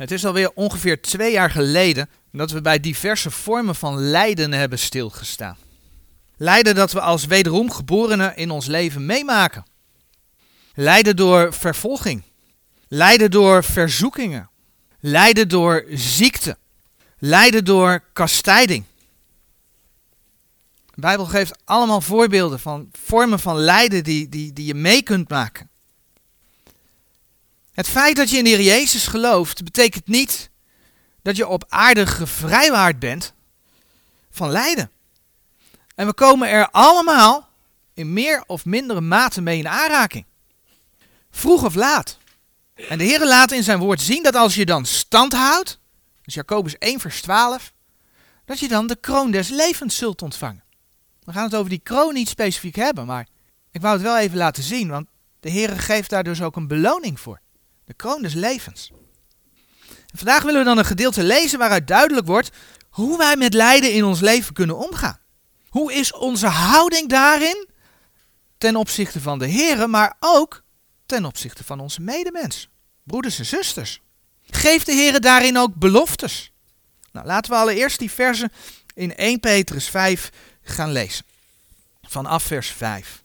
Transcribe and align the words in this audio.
Het 0.00 0.10
is 0.10 0.24
alweer 0.24 0.50
ongeveer 0.54 1.02
twee 1.02 1.32
jaar 1.32 1.50
geleden 1.50 2.08
dat 2.32 2.50
we 2.50 2.60
bij 2.60 2.80
diverse 2.80 3.30
vormen 3.30 3.74
van 3.74 3.98
lijden 3.98 4.52
hebben 4.52 4.78
stilgestaan. 4.78 5.56
Lijden 6.36 6.74
dat 6.74 6.92
we 6.92 7.00
als 7.00 7.24
wederom 7.24 7.70
geborenen 7.70 8.36
in 8.36 8.50
ons 8.50 8.66
leven 8.66 9.06
meemaken. 9.06 9.64
Lijden 10.74 11.16
door 11.16 11.54
vervolging. 11.54 12.22
Lijden 12.88 13.30
door 13.30 13.64
verzoekingen. 13.64 14.50
Lijden 15.00 15.48
door 15.48 15.84
ziekte. 15.88 16.58
Lijden 17.18 17.64
door 17.64 18.04
kastijding. 18.12 18.84
De 20.94 21.00
Bijbel 21.00 21.26
geeft 21.26 21.58
allemaal 21.64 22.00
voorbeelden 22.00 22.60
van 22.60 22.88
vormen 22.92 23.38
van 23.38 23.56
lijden 23.56 24.04
die, 24.04 24.28
die, 24.28 24.52
die 24.52 24.66
je 24.66 24.74
mee 24.74 25.02
kunt 25.02 25.28
maken. 25.28 25.69
Het 27.80 27.88
feit 27.88 28.16
dat 28.16 28.30
je 28.30 28.36
in 28.36 28.44
de 28.44 28.50
Heer 28.50 28.62
Jezus 28.62 29.06
gelooft, 29.06 29.64
betekent 29.64 30.06
niet 30.06 30.50
dat 31.22 31.36
je 31.36 31.48
op 31.48 31.64
aarde 31.68 32.06
gevrijwaard 32.06 32.98
bent 32.98 33.34
van 34.30 34.50
lijden. 34.50 34.90
En 35.94 36.06
we 36.06 36.12
komen 36.12 36.48
er 36.48 36.70
allemaal 36.70 37.48
in 37.94 38.12
meer 38.12 38.44
of 38.46 38.64
mindere 38.64 39.00
mate 39.00 39.40
mee 39.40 39.58
in 39.58 39.68
aanraking. 39.68 40.24
Vroeg 41.30 41.64
of 41.64 41.74
laat. 41.74 42.18
En 42.88 42.98
de 42.98 43.04
Heer 43.04 43.26
laat 43.26 43.52
in 43.52 43.62
zijn 43.62 43.78
woord 43.78 44.00
zien 44.00 44.22
dat 44.22 44.34
als 44.34 44.54
je 44.54 44.66
dan 44.66 44.86
stand 44.86 45.32
houdt, 45.32 45.78
dus 46.22 46.34
Jacobus 46.34 46.78
1 46.78 47.00
vers 47.00 47.22
12, 47.22 47.72
dat 48.44 48.58
je 48.58 48.68
dan 48.68 48.86
de 48.86 48.96
kroon 48.96 49.30
des 49.30 49.48
levens 49.48 49.96
zult 49.96 50.22
ontvangen. 50.22 50.64
We 51.22 51.32
gaan 51.32 51.44
het 51.44 51.54
over 51.54 51.70
die 51.70 51.80
kroon 51.82 52.14
niet 52.14 52.28
specifiek 52.28 52.76
hebben, 52.76 53.06
maar 53.06 53.26
ik 53.70 53.80
wou 53.80 53.94
het 53.94 54.02
wel 54.02 54.18
even 54.18 54.38
laten 54.38 54.62
zien, 54.62 54.88
want 54.88 55.06
de 55.40 55.50
Heer 55.50 55.80
geeft 55.80 56.10
daar 56.10 56.24
dus 56.24 56.42
ook 56.42 56.56
een 56.56 56.68
beloning 56.68 57.20
voor. 57.20 57.40
De 57.90 57.96
kroon 57.96 58.22
des 58.22 58.34
levens. 58.34 58.92
En 59.88 60.18
vandaag 60.18 60.42
willen 60.42 60.60
we 60.60 60.66
dan 60.66 60.78
een 60.78 60.84
gedeelte 60.84 61.22
lezen 61.22 61.58
waaruit 61.58 61.86
duidelijk 61.86 62.26
wordt 62.26 62.50
hoe 62.88 63.18
wij 63.18 63.36
met 63.36 63.54
lijden 63.54 63.92
in 63.92 64.04
ons 64.04 64.20
leven 64.20 64.54
kunnen 64.54 64.76
omgaan. 64.76 65.18
Hoe 65.68 65.92
is 65.92 66.12
onze 66.12 66.46
houding 66.46 67.08
daarin 67.08 67.68
ten 68.58 68.76
opzichte 68.76 69.20
van 69.20 69.38
de 69.38 69.46
Heer, 69.46 69.90
maar 69.90 70.16
ook 70.20 70.62
ten 71.06 71.24
opzichte 71.24 71.64
van 71.64 71.80
onze 71.80 72.00
medemens, 72.00 72.68
broeders 73.02 73.38
en 73.38 73.46
zusters. 73.46 74.00
Geeft 74.50 74.86
de 74.86 74.92
Heer 74.92 75.20
daarin 75.20 75.58
ook 75.58 75.74
beloftes? 75.74 76.52
Nou, 77.12 77.26
laten 77.26 77.50
we 77.50 77.58
allereerst 77.58 77.98
die 77.98 78.10
versen 78.10 78.52
in 78.94 79.16
1 79.16 79.40
Petrus 79.40 79.88
5 79.88 80.30
gaan 80.62 80.92
lezen. 80.92 81.24
Vanaf 82.02 82.42
vers 82.42 82.68
5. 82.68 83.22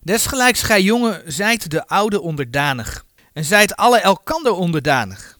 Desgelijks 0.00 0.62
gij 0.62 0.82
jongen 0.82 1.32
zijt 1.32 1.70
de 1.70 1.86
oude 1.86 2.20
onderdanig 2.20 3.06
en 3.38 3.44
zijt 3.44 3.76
alle 3.76 4.00
elkander 4.00 4.52
onderdanig. 4.52 5.38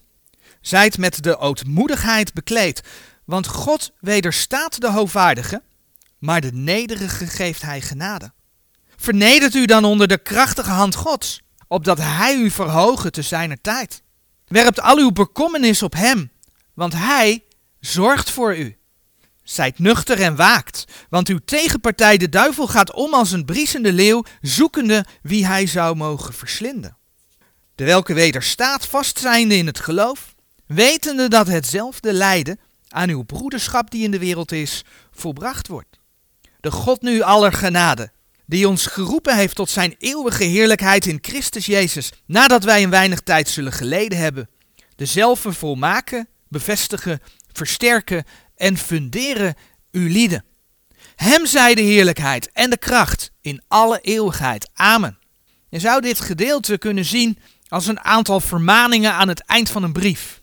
Zijt 0.61 0.99
met 0.99 1.23
de 1.23 1.39
ootmoedigheid 1.39 2.33
bekleed, 2.35 2.83
want 3.25 3.47
God 3.47 3.93
wederstaat 4.01 4.81
de 4.81 4.91
hoogvaardige, 4.91 5.63
maar 6.19 6.41
de 6.41 6.53
nederige 6.53 7.27
geeft 7.27 7.63
hij 7.63 7.81
genade. 7.81 8.33
Vernedert 8.97 9.55
u 9.55 9.65
dan 9.65 9.85
onder 9.85 10.09
de 10.09 10.19
krachtige 10.19 10.71
hand 10.71 10.95
Gods, 10.95 11.43
opdat 11.69 11.99
hij 11.99 12.35
u 12.35 12.51
verhogen 12.51 13.13
te 13.13 13.23
zijner 13.23 13.61
tijd. 13.61 14.03
Werpt 14.47 14.81
al 14.81 14.99
uw 14.99 15.11
bekommernis 15.11 15.83
op 15.83 15.95
hem, 15.95 16.31
want 16.75 16.93
hij 16.93 17.45
zorgt 17.81 18.31
voor 18.31 18.57
u. 18.57 18.77
Zijt 19.43 19.79
nuchter 19.79 20.21
en 20.21 20.37
waakt, 20.37 20.85
want 21.09 21.29
uw 21.29 21.41
tegenpartij 21.45 22.17
de 22.17 22.29
duivel 22.29 22.67
gaat 22.67 22.93
om 22.93 23.15
als 23.15 23.33
een 23.33 23.45
briesende 23.45 23.93
leeuw, 23.93 24.25
zoekende 24.41 25.05
wie 25.23 25.47
hij 25.47 25.67
zou 25.67 25.97
mogen 25.97 26.35
verslinden. 26.35 26.98
De 27.79 27.85
welke 27.85 28.15
wederstaat 28.15 28.87
vastzijnde 28.87 29.57
in 29.57 29.67
het 29.67 29.81
geloof, 29.81 30.35
wetende 30.67 31.29
dat 31.29 31.47
hetzelfde 31.47 32.13
lijden 32.13 32.61
aan 32.89 33.09
uw 33.09 33.23
broederschap 33.23 33.91
die 33.91 34.05
in 34.05 34.11
de 34.11 34.19
wereld 34.19 34.53
is, 34.53 34.85
volbracht 35.11 35.69
wordt. 35.69 35.99
De 36.61 36.71
God 36.71 37.03
nu 37.03 37.21
aller 37.21 37.53
genade, 37.53 38.11
die 38.47 38.69
ons 38.69 38.87
geroepen 38.87 39.37
heeft 39.37 39.55
tot 39.55 39.71
zijn 39.71 39.95
eeuwige 39.99 40.45
heerlijkheid 40.45 41.07
in 41.07 41.19
Christus 41.21 41.67
Jezus, 41.67 42.13
nadat 42.27 42.65
wij 42.65 42.83
een 42.83 42.91
weinig 42.91 43.21
tijd 43.21 43.49
zullen 43.49 43.73
geleden 43.73 44.19
hebben, 44.19 44.49
dezelfde 44.97 45.53
volmaken, 45.53 46.29
bevestigen, 46.49 47.21
versterken 47.53 48.25
en 48.57 48.77
funderen 48.77 49.55
uw 49.91 50.09
lieden. 50.09 50.45
Hem 51.17 51.47
zij 51.47 51.75
de 51.75 51.83
heerlijkheid 51.83 52.51
en 52.53 52.71
de 52.71 52.79
kracht 52.79 53.31
in 53.41 53.63
alle 53.69 54.01
eeuwigheid. 54.01 54.71
Amen. 54.75 55.19
Je 55.69 55.79
zou 55.79 56.01
dit 56.01 56.21
gedeelte 56.21 56.79
kunnen 56.79 57.05
zien 57.05 57.39
als 57.69 57.87
een 57.87 58.01
aantal 58.01 58.41
vermaningen 58.41 59.13
aan 59.13 59.29
het 59.29 59.41
eind 59.41 59.71
van 59.71 59.83
een 59.83 59.93
brief. 59.93 60.43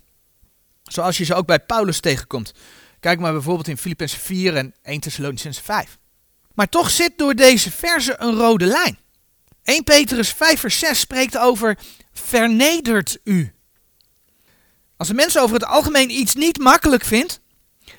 Zoals 0.84 1.18
je 1.18 1.24
ze 1.24 1.34
ook 1.34 1.46
bij 1.46 1.60
Paulus 1.60 2.00
tegenkomt. 2.00 2.54
Kijk 3.00 3.20
maar 3.20 3.34
bijvoorbeeld 3.34 3.68
in 3.68 3.78
Filippenzen 3.78 4.20
4 4.20 4.56
en 4.56 4.74
1 4.82 5.00
Thessalonicense 5.00 5.64
5. 5.64 5.98
Maar 6.54 6.70
toch 6.70 6.90
zit 6.90 7.18
door 7.18 7.36
deze 7.36 7.72
verse 7.72 8.16
een 8.18 8.36
rode 8.36 8.66
lijn. 8.66 9.00
1 9.64 9.84
Petrus 9.84 10.30
5 10.30 10.60
vers 10.60 10.80
6 10.80 11.00
spreekt 11.00 11.38
over 11.38 11.78
vernedert 12.14 13.18
u. 13.24 13.54
Als 14.98 15.10
een 15.10 15.16
mens 15.16 15.38
over 15.38 15.56
het 15.56 15.66
algemeen 15.66 16.10
iets 16.10 16.36
niet 16.36 16.58
makkelijk 16.58 17.04
vindt, 17.04 17.40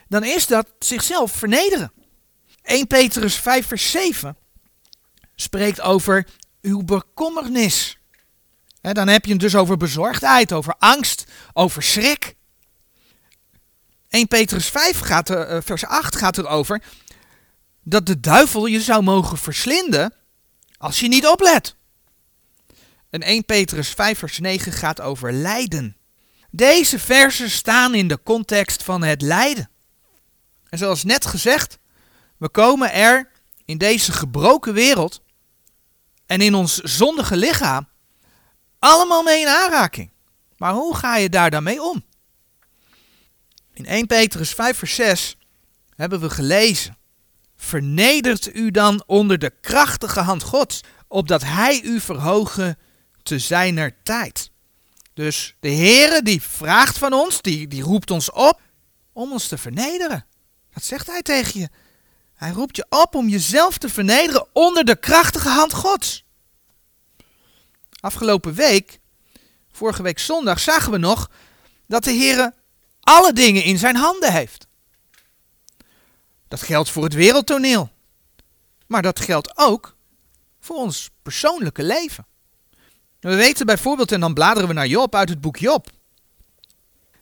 dan 0.09 0.25
is 0.25 0.47
dat 0.47 0.69
zichzelf 0.78 1.32
vernederen. 1.32 1.92
1 2.62 2.86
Petrus 2.86 3.34
5 3.34 3.66
vers 3.66 3.91
7 3.91 4.36
spreekt 5.34 5.81
over 5.81 6.26
uw 6.62 6.82
bekommernis. 6.82 7.98
Dan 8.94 9.08
heb 9.08 9.24
je 9.24 9.32
het 9.32 9.41
dus 9.41 9.56
over 9.56 9.76
bezorgdheid, 9.76 10.52
over 10.52 10.74
angst, 10.78 11.24
over 11.52 11.82
schrik. 11.82 12.34
1 14.08 14.28
Petrus 14.28 14.66
5 14.66 14.98
gaat 14.98 15.30
eh, 15.30 15.58
vers 15.62 15.84
8 15.84 16.16
gaat 16.16 16.38
erover 16.38 16.82
dat 17.82 18.06
de 18.06 18.20
duivel 18.20 18.66
je 18.66 18.80
zou 18.80 19.02
mogen 19.02 19.38
verslinden 19.38 20.14
als 20.78 21.00
je 21.00 21.08
niet 21.08 21.26
oplet. 21.26 21.74
En 23.10 23.20
1 23.20 23.44
Petrus 23.44 23.88
5 23.88 24.19
vers 24.19 24.38
9 24.38 24.72
gaat 24.72 25.00
over 25.00 25.32
lijden. 25.32 25.97
Deze 26.50 26.98
versen 26.98 27.50
staan 27.50 27.94
in 27.94 28.08
de 28.08 28.22
context 28.22 28.82
van 28.82 29.03
het 29.03 29.22
lijden. 29.22 29.70
En 30.68 30.78
zoals 30.78 31.04
net 31.04 31.26
gezegd, 31.26 31.78
we 32.36 32.48
komen 32.48 32.92
er 32.92 33.30
in 33.64 33.78
deze 33.78 34.12
gebroken 34.12 34.74
wereld 34.74 35.20
en 36.26 36.41
in 36.41 36.54
ons 36.54 36.76
zondige 36.76 37.36
lichaam 37.36 37.88
allemaal 38.86 39.22
mee 39.22 39.41
in 39.41 39.48
aanraking. 39.48 40.10
Maar 40.56 40.72
hoe 40.72 40.97
ga 40.97 41.16
je 41.16 41.28
daar 41.28 41.50
dan 41.50 41.62
mee 41.62 41.82
om? 41.82 42.04
In 43.72 43.86
1 43.86 44.06
Petrus 44.06 44.50
5 44.50 44.78
vers 44.78 44.94
6 44.94 45.36
hebben 45.97 46.20
we 46.20 46.30
gelezen. 46.30 46.97
Vernedert 47.56 48.54
u 48.54 48.70
dan 48.70 49.02
onder 49.06 49.38
de 49.38 49.52
krachtige 49.60 50.20
hand 50.20 50.42
Gods, 50.42 50.80
opdat 51.08 51.42
hij 51.42 51.82
u 51.82 52.00
verhogen 52.00 52.78
te 53.22 53.38
zijner 53.38 54.02
tijd. 54.02 54.50
Dus 55.14 55.56
de 55.60 55.70
Heere 55.70 56.22
die 56.22 56.42
vraagt 56.42 56.98
van 56.98 57.12
ons, 57.12 57.42
die, 57.42 57.68
die 57.68 57.82
roept 57.82 58.10
ons 58.10 58.30
op 58.30 58.60
om 59.12 59.32
ons 59.32 59.48
te 59.48 59.58
vernederen. 59.58 60.26
Dat 60.74 60.84
zegt 60.84 61.06
hij 61.06 61.22
tegen 61.22 61.60
je. 61.60 61.68
Hij 62.34 62.50
roept 62.50 62.76
je 62.76 62.86
op 62.88 63.14
om 63.14 63.28
jezelf 63.28 63.78
te 63.78 63.88
vernederen 63.88 64.47
onder 64.53 64.84
de 64.84 64.97
krachtige 64.97 65.48
hand 65.48 65.72
Gods. 65.72 66.25
Afgelopen 68.06 68.55
week, 68.55 68.99
vorige 69.72 70.03
week 70.03 70.19
zondag, 70.19 70.61
zagen 70.61 70.93
we 70.93 70.99
nog 70.99 71.31
dat 71.87 72.05
de 72.05 72.11
Heer 72.11 72.53
alle 73.00 73.33
dingen 73.33 73.62
in 73.62 73.78
zijn 73.78 73.97
handen 73.97 74.33
heeft. 74.33 74.67
Dat 76.49 76.62
geldt 76.62 76.91
voor 76.91 77.05
het 77.05 77.15
wereldtoneel. 77.15 77.91
Maar 78.87 79.03
dat 79.03 79.21
geldt 79.21 79.59
ook 79.59 79.97
voor 80.61 80.77
ons 80.77 81.11
persoonlijke 81.22 81.83
leven. 81.83 82.27
We 83.21 83.34
weten 83.34 83.66
bijvoorbeeld, 83.66 84.12
en 84.12 84.21
dan 84.21 84.34
bladeren 84.34 84.69
we 84.69 84.75
naar 84.75 84.87
Job 84.87 85.15
uit 85.15 85.28
het 85.28 85.41
boek 85.41 85.56
Job, 85.56 85.91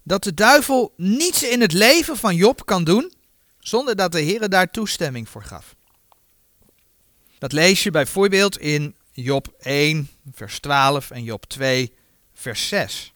dat 0.03 0.23
de 0.23 0.35
duivel 0.35 0.93
niets 0.97 1.43
in 1.43 1.61
het 1.61 1.73
leven 1.73 2.17
van 2.17 2.37
Job 2.37 2.67
kan 2.67 2.85
doen 2.85 3.13
zonder 3.59 3.97
dat 3.97 4.13
de 4.13 4.21
Heer 4.21 4.49
daar 4.49 4.71
toestemming 4.71 5.29
voor 5.29 5.43
gaf. 5.45 5.75
Dat 7.39 7.53
lees 7.53 7.83
je 7.83 7.91
bijvoorbeeld 7.91 8.59
in 8.59 8.97
Job 9.23 9.55
1, 9.61 10.11
vers 10.33 10.59
12 10.59 11.11
en 11.11 11.23
Job 11.23 11.45
2, 11.45 11.95
vers 12.35 12.69
6. 12.69 13.13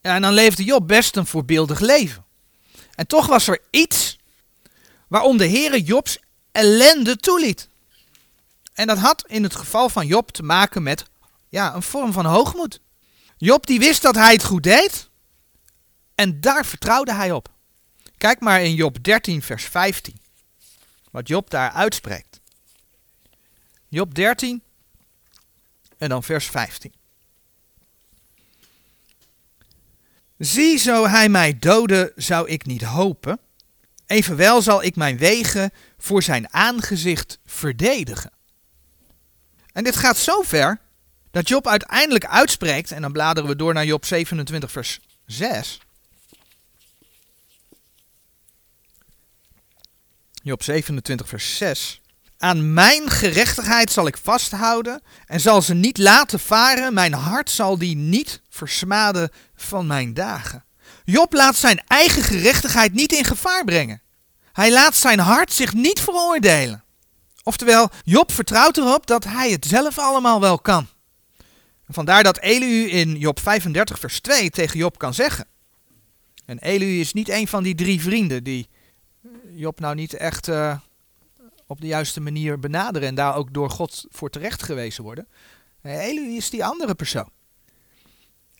Ja, 0.00 0.14
en 0.14 0.22
dan 0.22 0.32
leefde 0.32 0.64
Job 0.64 0.88
best 0.88 1.16
een 1.16 1.26
voorbeeldig 1.26 1.80
leven. 1.80 2.24
En 2.94 3.06
toch 3.06 3.26
was 3.26 3.48
er 3.48 3.60
iets 3.70 4.18
waarom 5.08 5.36
de 5.36 5.48
Heere 5.48 5.82
Jobs 5.82 6.18
ellende 6.52 7.16
toeliet. 7.16 7.68
En 8.72 8.86
dat 8.86 8.98
had 8.98 9.24
in 9.26 9.42
het 9.42 9.54
geval 9.54 9.88
van 9.88 10.06
Job 10.06 10.30
te 10.30 10.42
maken 10.42 10.82
met 10.82 11.04
ja, 11.48 11.74
een 11.74 11.82
vorm 11.82 12.12
van 12.12 12.24
hoogmoed. 12.24 12.80
Job 13.36 13.66
die 13.66 13.78
wist 13.78 14.02
dat 14.02 14.14
hij 14.14 14.32
het 14.32 14.44
goed 14.44 14.62
deed 14.62 15.08
en 16.14 16.40
daar 16.40 16.66
vertrouwde 16.66 17.12
hij 17.12 17.32
op. 17.32 17.48
Kijk 18.18 18.40
maar 18.40 18.62
in 18.62 18.74
Job 18.74 19.02
13, 19.02 19.42
vers 19.42 19.64
15. 19.64 20.20
Wat 21.10 21.28
Job 21.28 21.50
daar 21.50 21.70
uitspreekt. 21.70 22.33
Job 23.94 24.14
13 24.14 24.62
en 25.98 26.08
dan 26.08 26.22
vers 26.22 26.46
15. 26.46 26.92
Zie, 30.38 30.78
zo 30.78 31.06
hij 31.06 31.28
mij 31.28 31.58
doden, 31.58 32.12
zou 32.16 32.48
ik 32.48 32.66
niet 32.66 32.82
hopen. 32.82 33.38
Evenwel 34.06 34.62
zal 34.62 34.82
ik 34.82 34.96
mijn 34.96 35.18
wegen 35.18 35.70
voor 35.98 36.22
zijn 36.22 36.52
aangezicht 36.52 37.38
verdedigen. 37.46 38.30
En 39.72 39.84
dit 39.84 39.96
gaat 39.96 40.16
zo 40.16 40.42
ver 40.42 40.80
dat 41.30 41.48
Job 41.48 41.66
uiteindelijk 41.66 42.26
uitspreekt, 42.26 42.90
en 42.90 43.02
dan 43.02 43.12
bladeren 43.12 43.48
we 43.48 43.56
door 43.56 43.74
naar 43.74 43.84
Job 43.84 44.04
27, 44.04 44.70
vers 44.70 45.00
6. 45.26 45.78
Job 50.32 50.62
27, 50.62 51.28
vers 51.28 51.56
6. 51.56 52.00
Aan 52.38 52.72
mijn 52.74 53.10
gerechtigheid 53.10 53.90
zal 53.90 54.06
ik 54.06 54.16
vasthouden 54.16 55.02
en 55.26 55.40
zal 55.40 55.62
ze 55.62 55.74
niet 55.74 55.98
laten 55.98 56.40
varen. 56.40 56.94
Mijn 56.94 57.12
hart 57.12 57.50
zal 57.50 57.78
die 57.78 57.96
niet 57.96 58.40
versmaden 58.48 59.30
van 59.54 59.86
mijn 59.86 60.14
dagen. 60.14 60.64
Job 61.04 61.32
laat 61.32 61.56
zijn 61.56 61.82
eigen 61.86 62.22
gerechtigheid 62.22 62.92
niet 62.92 63.12
in 63.12 63.24
gevaar 63.24 63.64
brengen. 63.64 64.02
Hij 64.52 64.72
laat 64.72 64.96
zijn 64.96 65.18
hart 65.18 65.52
zich 65.52 65.72
niet 65.72 66.00
veroordelen. 66.00 66.84
Oftewel, 67.42 67.90
Job 68.04 68.32
vertrouwt 68.32 68.76
erop 68.76 69.06
dat 69.06 69.24
hij 69.24 69.50
het 69.50 69.66
zelf 69.66 69.98
allemaal 69.98 70.40
wel 70.40 70.58
kan. 70.58 70.86
Vandaar 71.88 72.22
dat 72.22 72.38
Elihu 72.38 72.88
in 72.88 73.16
Job 73.18 73.40
35 73.40 73.98
vers 73.98 74.20
2 74.20 74.50
tegen 74.50 74.78
Job 74.78 74.98
kan 74.98 75.14
zeggen. 75.14 75.46
En 76.46 76.58
Elihu 76.58 77.00
is 77.00 77.12
niet 77.12 77.28
een 77.28 77.48
van 77.48 77.62
die 77.62 77.74
drie 77.74 78.00
vrienden 78.00 78.44
die 78.44 78.68
Job 79.54 79.80
nou 79.80 79.94
niet 79.94 80.14
echt 80.14 80.48
uh, 80.48 80.76
op 81.66 81.80
de 81.80 81.86
juiste 81.86 82.20
manier 82.20 82.58
benaderen 82.58 83.08
en 83.08 83.14
daar 83.14 83.36
ook 83.36 83.54
door 83.54 83.70
God 83.70 84.04
voor 84.08 84.30
terecht 84.30 84.62
gewezen 84.62 85.04
worden. 85.04 85.28
Elihu 85.82 86.36
is 86.36 86.50
die 86.50 86.64
andere 86.64 86.94
persoon. 86.94 87.30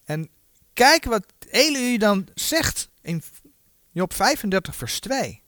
En 0.05 0.29
kijk 0.73 1.05
wat 1.05 1.27
Elihu 1.51 1.97
dan 1.97 2.29
zegt 2.35 2.89
in 3.03 3.23
Job 3.93 4.13
35 4.13 4.77
vers 4.77 5.01
2. 5.01 5.43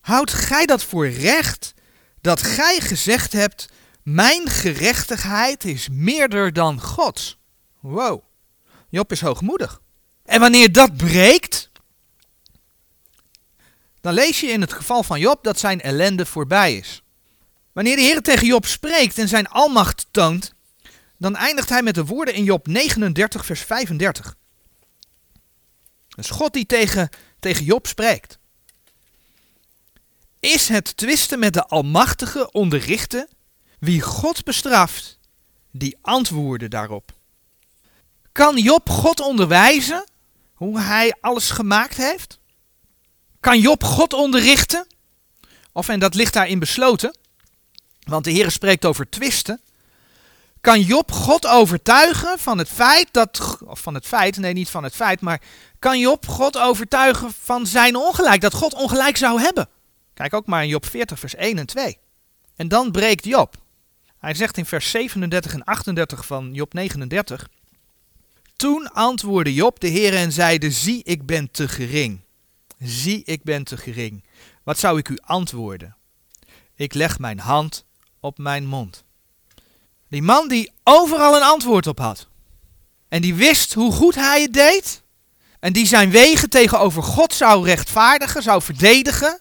Houd 0.00 0.30
gij 0.32 0.66
dat 0.66 0.82
voor 0.82 1.08
recht 1.08 1.74
dat 2.20 2.42
gij 2.42 2.80
gezegd 2.80 3.32
hebt, 3.32 3.68
mijn 4.02 4.48
gerechtigheid 4.48 5.64
is 5.64 5.88
meerder 5.88 6.52
dan 6.52 6.80
Gods. 6.80 7.38
Wow, 7.80 8.22
Job 8.88 9.12
is 9.12 9.20
hoogmoedig. 9.20 9.80
En 10.24 10.40
wanneer 10.40 10.72
dat 10.72 10.96
breekt, 10.96 11.67
dan 14.00 14.14
lees 14.14 14.40
je 14.40 14.46
in 14.46 14.60
het 14.60 14.72
geval 14.72 15.02
van 15.02 15.20
Job 15.20 15.44
dat 15.44 15.58
zijn 15.58 15.80
ellende 15.80 16.26
voorbij 16.26 16.76
is. 16.76 17.02
Wanneer 17.72 17.96
de 17.96 18.02
Heer 18.02 18.22
tegen 18.22 18.46
Job 18.46 18.66
spreekt 18.66 19.18
en 19.18 19.28
zijn 19.28 19.48
almacht 19.48 20.06
toont, 20.10 20.54
dan 21.16 21.36
eindigt 21.36 21.68
hij 21.68 21.82
met 21.82 21.94
de 21.94 22.04
woorden 22.04 22.34
in 22.34 22.44
Job 22.44 22.66
39, 22.66 23.46
vers 23.46 23.60
35. 23.60 24.36
Dus 26.08 26.30
God 26.30 26.52
die 26.52 26.66
tegen, 26.66 27.08
tegen 27.40 27.64
Job 27.64 27.86
spreekt. 27.86 28.38
Is 30.40 30.68
het 30.68 30.96
twisten 30.96 31.38
met 31.38 31.52
de 31.52 31.66
Almachtige 31.66 32.50
onderrichten 32.52 33.28
wie 33.78 34.00
God 34.00 34.44
bestraft, 34.44 35.18
die 35.70 35.98
antwoorden 36.00 36.70
daarop. 36.70 37.12
Kan 38.32 38.56
Job 38.56 38.88
God 38.88 39.20
onderwijzen 39.20 40.04
hoe 40.54 40.80
hij 40.80 41.16
alles 41.20 41.50
gemaakt 41.50 41.96
heeft? 41.96 42.38
Kan 43.40 43.60
Job 43.60 43.84
God 43.84 44.12
onderrichten? 44.12 44.86
Of, 45.72 45.88
en 45.88 45.98
dat 45.98 46.14
ligt 46.14 46.32
daarin 46.32 46.58
besloten, 46.58 47.16
want 47.98 48.24
de 48.24 48.30
Heer 48.30 48.50
spreekt 48.50 48.84
over 48.84 49.08
twisten. 49.08 49.60
Kan 50.60 50.80
Job 50.80 51.12
God 51.12 51.46
overtuigen 51.46 52.38
van 52.38 52.58
het 52.58 52.68
feit 52.68 53.08
dat, 53.10 53.58
of 53.64 53.80
van 53.80 53.94
het 53.94 54.06
feit, 54.06 54.36
nee 54.36 54.52
niet 54.52 54.70
van 54.70 54.84
het 54.84 54.94
feit, 54.94 55.20
maar 55.20 55.40
kan 55.78 55.98
Job 55.98 56.26
God 56.26 56.58
overtuigen 56.58 57.32
van 57.42 57.66
zijn 57.66 57.96
ongelijk, 57.96 58.40
dat 58.40 58.54
God 58.54 58.74
ongelijk 58.74 59.16
zou 59.16 59.40
hebben? 59.40 59.68
Kijk 60.14 60.34
ook 60.34 60.46
maar 60.46 60.62
in 60.62 60.68
Job 60.68 60.86
40, 60.86 61.18
vers 61.18 61.34
1 61.34 61.58
en 61.58 61.66
2. 61.66 61.98
En 62.56 62.68
dan 62.68 62.90
breekt 62.90 63.24
Job. 63.24 63.56
Hij 64.18 64.34
zegt 64.34 64.56
in 64.56 64.66
vers 64.66 64.90
37 64.90 65.52
en 65.52 65.64
38 65.64 66.26
van 66.26 66.50
Job 66.52 66.72
39. 66.72 67.48
Toen 68.56 68.92
antwoordde 68.92 69.54
Job 69.54 69.80
de 69.80 69.88
Heer 69.88 70.14
en 70.14 70.32
zeide, 70.32 70.70
zie 70.70 71.02
ik 71.04 71.26
ben 71.26 71.50
te 71.50 71.68
gering. 71.68 72.20
Zie 72.78 73.22
ik 73.24 73.42
ben 73.42 73.64
te 73.64 73.76
gering. 73.76 74.24
Wat 74.64 74.78
zou 74.78 74.98
ik 74.98 75.08
u 75.08 75.18
antwoorden? 75.20 75.96
Ik 76.74 76.94
leg 76.94 77.18
mijn 77.18 77.38
hand 77.38 77.84
op 78.20 78.38
mijn 78.38 78.66
mond. 78.66 79.04
Die 80.08 80.22
man 80.22 80.48
die 80.48 80.72
overal 80.84 81.36
een 81.36 81.42
antwoord 81.42 81.86
op 81.86 81.98
had. 81.98 82.28
En 83.08 83.22
die 83.22 83.34
wist 83.34 83.72
hoe 83.72 83.92
goed 83.92 84.14
hij 84.14 84.42
het 84.42 84.52
deed. 84.52 85.02
En 85.60 85.72
die 85.72 85.86
zijn 85.86 86.10
wegen 86.10 86.50
tegenover 86.50 87.02
God 87.02 87.34
zou 87.34 87.64
rechtvaardigen, 87.64 88.42
zou 88.42 88.62
verdedigen. 88.62 89.40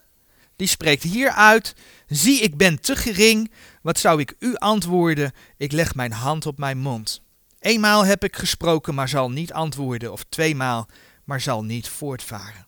Die 0.56 0.68
spreekt 0.68 1.04
hier 1.04 1.30
uit: 1.30 1.76
Zie, 2.08 2.40
ik 2.40 2.58
ben 2.58 2.82
te 2.82 2.96
gering. 2.96 3.52
Wat 3.82 4.00
zou 4.00 4.20
ik 4.20 4.36
u 4.40 4.56
antwoorden? 4.56 5.32
Ik 5.58 5.72
leg 5.72 5.96
mijn 5.96 6.12
hand 6.12 6.46
op 6.46 6.58
mijn 6.58 6.78
mond. 6.78 7.22
Eenmaal 7.60 8.06
heb 8.06 8.24
ik 8.24 8.36
gesproken, 8.36 8.96
maar 8.96 9.10
zal 9.10 9.32
niet 9.32 9.54
antwoorden. 9.54 10.12
Of 10.12 10.24
tweemaal, 10.30 10.88
maar 11.24 11.42
zal 11.42 11.64
niet 11.64 11.90
voortvaren. 11.90 12.67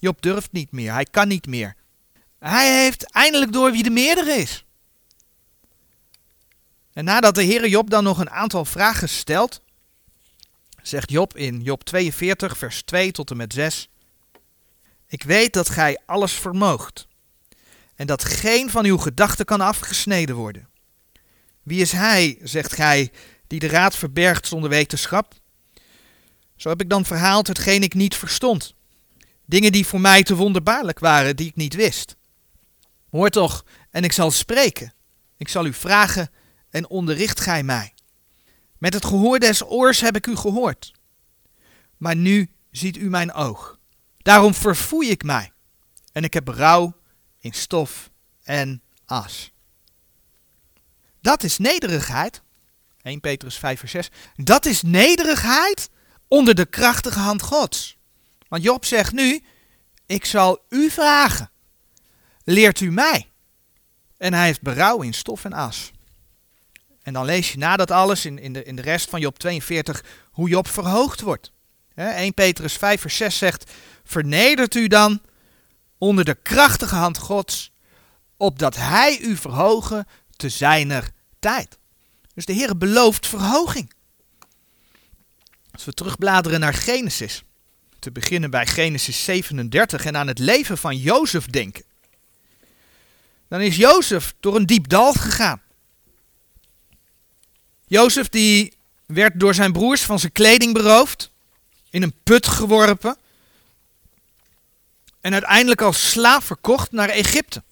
Job 0.00 0.22
durft 0.22 0.52
niet 0.52 0.72
meer, 0.72 0.92
hij 0.92 1.04
kan 1.04 1.28
niet 1.28 1.46
meer. 1.46 1.76
Hij 2.38 2.82
heeft 2.82 3.12
eindelijk 3.12 3.52
door 3.52 3.72
wie 3.72 3.82
de 3.82 3.90
meerdere 3.90 4.32
is. 4.32 4.64
En 6.92 7.04
nadat 7.04 7.34
de 7.34 7.44
Heere 7.44 7.68
Job 7.68 7.90
dan 7.90 8.04
nog 8.04 8.18
een 8.18 8.30
aantal 8.30 8.64
vragen 8.64 9.08
stelt, 9.08 9.60
zegt 10.82 11.10
Job 11.10 11.36
in 11.36 11.60
Job 11.60 11.84
42, 11.84 12.58
vers 12.58 12.82
2 12.82 13.12
tot 13.12 13.30
en 13.30 13.36
met 13.36 13.52
6. 13.52 13.88
Ik 15.06 15.22
weet 15.22 15.52
dat 15.52 15.68
gij 15.68 15.98
alles 16.06 16.32
vermoogt 16.32 17.08
en 17.94 18.06
dat 18.06 18.24
geen 18.24 18.70
van 18.70 18.84
uw 18.84 18.98
gedachten 18.98 19.44
kan 19.44 19.60
afgesneden 19.60 20.36
worden. 20.36 20.68
Wie 21.62 21.80
is 21.80 21.92
hij, 21.92 22.38
zegt 22.42 22.72
gij, 22.72 23.12
die 23.46 23.58
de 23.58 23.68
raad 23.68 23.96
verbergt 23.96 24.46
zonder 24.46 24.70
wetenschap? 24.70 25.34
Zo 26.56 26.68
heb 26.68 26.80
ik 26.80 26.88
dan 26.88 27.04
verhaald 27.04 27.46
hetgeen 27.46 27.82
ik 27.82 27.94
niet 27.94 28.16
verstond. 28.16 28.74
Dingen 29.50 29.72
die 29.72 29.86
voor 29.86 30.00
mij 30.00 30.22
te 30.22 30.36
wonderbaarlijk 30.36 30.98
waren, 30.98 31.36
die 31.36 31.46
ik 31.46 31.56
niet 31.56 31.74
wist. 31.74 32.16
Hoor 33.10 33.30
toch, 33.30 33.64
en 33.90 34.04
ik 34.04 34.12
zal 34.12 34.30
spreken. 34.30 34.94
Ik 35.36 35.48
zal 35.48 35.66
u 35.66 35.72
vragen 35.72 36.30
en 36.70 36.88
onderricht 36.88 37.40
gij 37.40 37.62
mij. 37.62 37.94
Met 38.78 38.94
het 38.94 39.04
gehoor 39.04 39.38
des 39.38 39.64
oors 39.64 40.00
heb 40.00 40.16
ik 40.16 40.26
u 40.26 40.36
gehoord. 40.36 40.92
Maar 41.96 42.16
nu 42.16 42.50
ziet 42.70 42.96
u 42.96 43.08
mijn 43.08 43.32
oog. 43.32 43.78
Daarom 44.18 44.54
verfoei 44.54 45.10
ik 45.10 45.22
mij. 45.22 45.52
En 46.12 46.24
ik 46.24 46.34
heb 46.34 46.44
berouw 46.44 46.96
in 47.40 47.52
stof 47.52 48.10
en 48.42 48.82
as. 49.04 49.52
Dat 51.20 51.42
is 51.42 51.58
nederigheid. 51.58 52.42
1 53.02 53.20
Petrus 53.20 53.56
5 53.56 53.78
vers 53.78 53.92
6. 53.92 54.10
Dat 54.36 54.66
is 54.66 54.82
nederigheid 54.82 55.90
onder 56.28 56.54
de 56.54 56.66
krachtige 56.66 57.18
hand 57.18 57.42
Gods. 57.42 57.98
Want 58.50 58.62
Job 58.62 58.84
zegt 58.84 59.12
nu, 59.12 59.42
ik 60.06 60.24
zal 60.24 60.64
u 60.68 60.90
vragen. 60.90 61.50
Leert 62.44 62.80
u 62.80 62.90
mij. 62.90 63.30
En 64.16 64.34
hij 64.34 64.44
heeft 64.44 64.62
berouw 64.62 65.02
in 65.02 65.14
stof 65.14 65.44
en 65.44 65.52
as. 65.52 65.90
En 67.02 67.12
dan 67.12 67.24
lees 67.24 67.52
je 67.52 67.58
na 67.58 67.76
dat 67.76 67.90
alles 67.90 68.24
in, 68.24 68.38
in, 68.38 68.52
de, 68.52 68.64
in 68.64 68.76
de 68.76 68.82
rest 68.82 69.10
van 69.10 69.20
Job 69.20 69.38
42 69.38 70.04
hoe 70.30 70.48
Job 70.48 70.68
verhoogd 70.68 71.20
wordt. 71.20 71.52
1 71.94 72.34
Petrus 72.34 72.72
5 72.72 73.00
vers 73.00 73.16
6 73.16 73.38
zegt, 73.38 73.70
vernedert 74.04 74.74
u 74.74 74.86
dan 74.86 75.20
onder 75.98 76.24
de 76.24 76.34
krachtige 76.34 76.94
hand 76.94 77.18
Gods, 77.18 77.72
opdat 78.36 78.76
Hij 78.76 79.18
u 79.18 79.36
verhogen 79.36 80.06
te 80.36 80.48
zijner 80.48 81.10
tijd. 81.38 81.78
Dus 82.34 82.44
de 82.44 82.52
Heer 82.52 82.76
belooft 82.76 83.26
verhoging. 83.26 83.92
Als 85.70 85.84
we 85.84 85.92
terugbladeren 85.92 86.60
naar 86.60 86.74
Genesis, 86.74 87.44
te 88.00 88.10
beginnen 88.10 88.50
bij 88.50 88.66
Genesis 88.66 89.24
37 89.24 90.04
en 90.04 90.16
aan 90.16 90.26
het 90.26 90.38
leven 90.38 90.78
van 90.78 90.96
Jozef 90.96 91.46
denken, 91.46 91.84
dan 93.48 93.60
is 93.60 93.76
Jozef 93.76 94.34
door 94.40 94.56
een 94.56 94.66
diep 94.66 94.88
dal 94.88 95.12
gegaan. 95.12 95.62
Jozef 97.86 98.28
die 98.28 98.72
werd 99.06 99.40
door 99.40 99.54
zijn 99.54 99.72
broers 99.72 100.02
van 100.02 100.18
zijn 100.18 100.32
kleding 100.32 100.72
beroofd, 100.72 101.30
in 101.90 102.02
een 102.02 102.14
put 102.22 102.46
geworpen 102.46 103.16
en 105.20 105.32
uiteindelijk 105.32 105.80
als 105.80 106.10
slaaf 106.10 106.44
verkocht 106.44 106.92
naar 106.92 107.08
Egypte. 107.08 107.62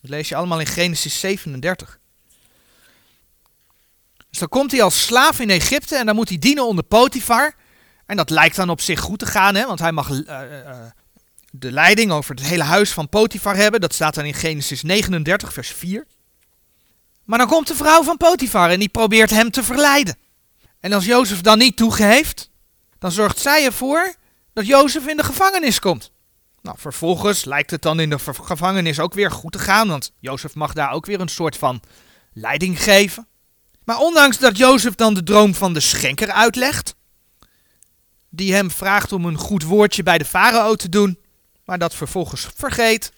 Dat 0.00 0.10
lees 0.10 0.28
je 0.28 0.34
allemaal 0.34 0.60
in 0.60 0.66
Genesis 0.66 1.20
37. 1.20 1.98
Dus 4.30 4.38
dan 4.38 4.48
komt 4.48 4.70
hij 4.70 4.82
als 4.82 5.02
slaaf 5.02 5.40
in 5.40 5.50
Egypte 5.50 5.96
en 5.96 6.06
dan 6.06 6.14
moet 6.14 6.28
hij 6.28 6.38
dienen 6.38 6.66
onder 6.66 6.84
Potifar. 6.84 7.54
En 8.08 8.16
dat 8.16 8.30
lijkt 8.30 8.56
dan 8.56 8.70
op 8.70 8.80
zich 8.80 9.00
goed 9.00 9.18
te 9.18 9.26
gaan, 9.26 9.54
hè, 9.54 9.66
want 9.66 9.78
hij 9.78 9.92
mag 9.92 10.10
uh, 10.10 10.18
uh, 10.18 10.36
de 11.50 11.72
leiding 11.72 12.12
over 12.12 12.34
het 12.34 12.44
hele 12.44 12.62
huis 12.62 12.90
van 12.90 13.08
Potifar 13.08 13.56
hebben. 13.56 13.80
Dat 13.80 13.94
staat 13.94 14.14
dan 14.14 14.24
in 14.24 14.34
Genesis 14.34 14.82
39, 14.82 15.52
vers 15.52 15.68
4. 15.68 16.06
Maar 17.24 17.38
dan 17.38 17.48
komt 17.48 17.66
de 17.66 17.74
vrouw 17.74 18.02
van 18.02 18.16
Potifar 18.16 18.70
en 18.70 18.78
die 18.78 18.88
probeert 18.88 19.30
hem 19.30 19.50
te 19.50 19.62
verleiden. 19.62 20.16
En 20.80 20.92
als 20.92 21.04
Jozef 21.04 21.40
dan 21.40 21.58
niet 21.58 21.76
toegeeft, 21.76 22.50
dan 22.98 23.12
zorgt 23.12 23.38
zij 23.38 23.64
ervoor 23.64 24.14
dat 24.52 24.66
Jozef 24.66 25.06
in 25.06 25.16
de 25.16 25.24
gevangenis 25.24 25.78
komt. 25.78 26.10
Nou, 26.62 26.76
vervolgens 26.78 27.44
lijkt 27.44 27.70
het 27.70 27.82
dan 27.82 28.00
in 28.00 28.10
de 28.10 28.18
gevangenis 28.18 29.00
ook 29.00 29.14
weer 29.14 29.30
goed 29.30 29.52
te 29.52 29.58
gaan, 29.58 29.88
want 29.88 30.12
Jozef 30.20 30.54
mag 30.54 30.72
daar 30.72 30.92
ook 30.92 31.06
weer 31.06 31.20
een 31.20 31.28
soort 31.28 31.56
van 31.56 31.82
leiding 32.32 32.82
geven. 32.82 33.26
Maar 33.84 33.98
ondanks 33.98 34.38
dat 34.38 34.56
Jozef 34.56 34.94
dan 34.94 35.14
de 35.14 35.22
droom 35.22 35.54
van 35.54 35.74
de 35.74 35.80
schenker 35.80 36.30
uitlegt, 36.30 36.94
die 38.30 38.54
hem 38.54 38.70
vraagt 38.70 39.12
om 39.12 39.24
een 39.24 39.38
goed 39.38 39.62
woordje 39.62 40.02
bij 40.02 40.18
de 40.18 40.24
farao 40.24 40.74
te 40.74 40.88
doen, 40.88 41.18
maar 41.64 41.78
dat 41.78 41.94
vervolgens 41.94 42.48
vergeet, 42.54 43.12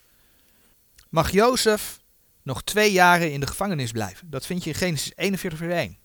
mag 1.09 1.31
Jozef 1.31 1.99
nog 2.43 2.62
twee 2.62 2.93
jaren 2.93 3.33
in 3.33 3.40
de 3.40 3.47
gevangenis 3.47 3.90
blijven. 3.90 4.31
Dat 4.31 4.47
vind 4.47 4.64
je 4.64 4.71
in 4.71 4.76
Genesis 4.76 5.12
41 5.17 5.59
vers 5.59 5.73
1. 5.73 5.99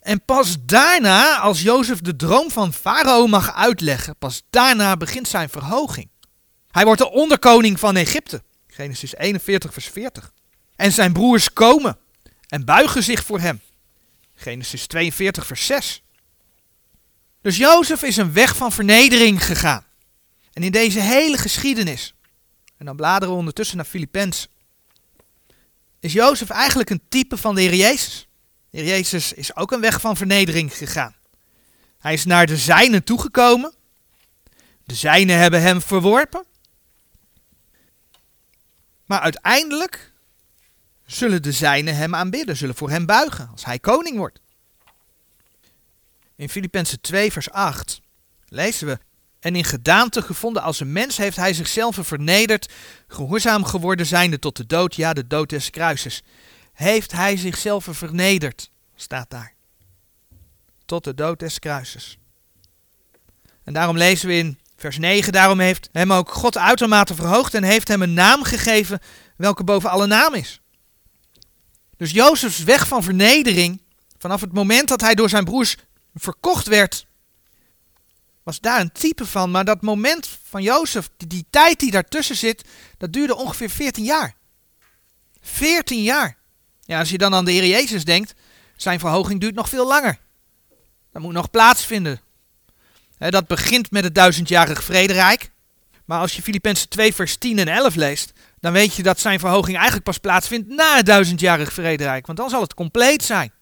En 0.00 0.24
pas 0.24 0.56
daarna, 0.60 1.38
als 1.38 1.62
Jozef 1.62 2.00
de 2.00 2.16
droom 2.16 2.50
van 2.50 2.72
Farao 2.72 3.26
mag 3.26 3.54
uitleggen, 3.54 4.16
pas 4.16 4.42
daarna 4.50 4.96
begint 4.96 5.28
zijn 5.28 5.48
verhoging. 5.48 6.08
Hij 6.70 6.84
wordt 6.84 7.00
de 7.00 7.10
onderkoning 7.10 7.78
van 7.78 7.96
Egypte. 7.96 8.42
Genesis 8.66 9.16
41, 9.16 9.72
vers 9.72 9.86
40. 9.86 10.32
En 10.76 10.92
zijn 10.92 11.12
broers 11.12 11.52
komen 11.52 11.98
en 12.48 12.64
buigen 12.64 13.02
zich 13.02 13.24
voor 13.24 13.40
hem. 13.40 13.60
Genesis 14.34 14.86
42, 14.86 15.46
vers 15.46 15.66
6. 15.66 16.02
Dus 17.40 17.56
Jozef 17.56 18.02
is 18.02 18.16
een 18.16 18.32
weg 18.32 18.56
van 18.56 18.72
vernedering 18.72 19.44
gegaan. 19.44 19.84
En 20.52 20.62
in 20.62 20.72
deze 20.72 21.00
hele 21.00 21.38
geschiedenis, 21.38 22.14
en 22.76 22.86
dan 22.86 22.96
bladeren 22.96 23.34
we 23.34 23.40
ondertussen 23.40 23.76
naar 23.76 23.86
Filippenzen, 23.86 24.50
is 26.00 26.12
Jozef 26.12 26.50
eigenlijk 26.50 26.90
een 26.90 27.02
type 27.08 27.36
van 27.36 27.54
de 27.54 27.60
Heer 27.60 27.74
Jezus. 27.74 28.28
De 28.70 28.78
Heer 28.78 28.86
Jezus 28.86 29.32
is 29.32 29.56
ook 29.56 29.72
een 29.72 29.80
weg 29.80 30.00
van 30.00 30.16
vernedering 30.16 30.76
gegaan. 30.76 31.14
Hij 31.98 32.12
is 32.12 32.24
naar 32.24 32.46
de 32.46 32.56
zijnen 32.56 33.04
toegekomen. 33.04 33.74
De 34.84 34.94
zijnen 34.94 35.38
hebben 35.38 35.62
hem 35.62 35.82
verworpen. 35.82 36.44
Maar 39.04 39.20
uiteindelijk 39.20 40.12
zullen 41.06 41.42
de 41.42 41.52
zijnen 41.52 41.96
hem 41.96 42.14
aanbidden, 42.14 42.56
zullen 42.56 42.74
voor 42.74 42.90
hem 42.90 43.06
buigen 43.06 43.48
als 43.52 43.64
hij 43.64 43.78
koning 43.78 44.16
wordt. 44.16 44.40
In 46.36 46.48
Filippenzen 46.48 47.00
2 47.00 47.32
vers 47.32 47.50
8 47.50 48.00
lezen 48.48 48.86
we 48.86 48.98
en 49.40 49.56
in 49.56 49.64
gedaante 49.64 50.22
gevonden 50.22 50.62
als 50.62 50.80
een 50.80 50.92
mens 50.92 51.16
heeft 51.16 51.36
hij 51.36 51.54
zichzelf 51.54 51.98
vernederd, 52.00 52.72
gehoorzaam 53.08 53.64
geworden 53.64 54.06
zijnde 54.06 54.38
tot 54.38 54.56
de 54.56 54.66
dood, 54.66 54.94
ja 54.94 55.12
de 55.12 55.26
dood 55.26 55.48
des 55.48 55.70
kruises. 55.70 56.22
Heeft 56.72 57.12
hij 57.12 57.36
zichzelf 57.36 57.86
vernederd, 57.90 58.70
staat 58.94 59.30
daar. 59.30 59.54
Tot 60.84 61.04
de 61.04 61.14
dood 61.14 61.38
des 61.38 61.58
kruises. 61.58 62.18
En 63.64 63.72
daarom 63.72 63.96
lezen 63.96 64.28
we 64.28 64.34
in 64.34 64.58
vers 64.76 64.98
9, 64.98 65.32
daarom 65.32 65.60
heeft 65.60 65.88
hem 65.92 66.12
ook 66.12 66.30
God 66.30 66.58
uitermate 66.58 67.14
verhoogd 67.14 67.54
en 67.54 67.62
heeft 67.62 67.88
hem 67.88 68.02
een 68.02 68.14
naam 68.14 68.42
gegeven 68.42 69.00
welke 69.36 69.64
boven 69.64 69.90
alle 69.90 70.06
naam 70.06 70.34
is. 70.34 70.60
Dus 71.96 72.10
Jozefs 72.10 72.64
weg 72.64 72.88
van 72.88 73.02
vernedering, 73.02 73.82
vanaf 74.18 74.40
het 74.40 74.52
moment 74.52 74.88
dat 74.88 75.00
hij 75.00 75.14
door 75.14 75.28
zijn 75.28 75.44
broers 75.44 75.76
verkocht 76.20 76.66
werd, 76.66 77.06
was 78.42 78.60
daar 78.60 78.80
een 78.80 78.92
type 78.92 79.26
van. 79.26 79.50
Maar 79.50 79.64
dat 79.64 79.82
moment 79.82 80.28
van 80.48 80.62
Jozef, 80.62 81.10
die, 81.16 81.28
die 81.28 81.46
tijd 81.50 81.80
die 81.80 81.90
daartussen 81.90 82.36
zit, 82.36 82.64
dat 82.98 83.12
duurde 83.12 83.36
ongeveer 83.36 83.70
14 83.70 84.04
jaar. 84.04 84.34
14 85.40 86.02
jaar. 86.02 86.36
Ja, 86.80 86.98
als 86.98 87.10
je 87.10 87.18
dan 87.18 87.34
aan 87.34 87.44
de 87.44 87.52
Heer 87.52 87.66
Jezus 87.66 88.04
denkt, 88.04 88.34
zijn 88.76 88.98
verhoging 88.98 89.40
duurt 89.40 89.54
nog 89.54 89.68
veel 89.68 89.86
langer. 89.86 90.18
Dat 91.12 91.22
moet 91.22 91.32
nog 91.32 91.50
plaatsvinden. 91.50 92.20
dat 93.18 93.46
begint 93.46 93.90
met 93.90 94.04
het 94.04 94.14
duizendjarig 94.14 94.84
vrederijk. 94.84 95.50
Maar 96.04 96.20
als 96.20 96.36
je 96.36 96.42
Filippenzen 96.42 96.88
2 96.88 97.14
vers 97.14 97.36
10 97.36 97.58
en 97.58 97.68
11 97.68 97.94
leest, 97.94 98.32
dan 98.60 98.72
weet 98.72 98.94
je 98.94 99.02
dat 99.02 99.20
zijn 99.20 99.38
verhoging 99.38 99.74
eigenlijk 99.74 100.04
pas 100.04 100.18
plaatsvindt 100.18 100.68
na 100.68 100.96
het 100.96 101.06
duizendjarig 101.06 101.72
vrederijk. 101.72 102.26
Want 102.26 102.38
dan 102.38 102.50
zal 102.50 102.60
het 102.60 102.74
compleet 102.74 103.24
zijn. 103.24 103.52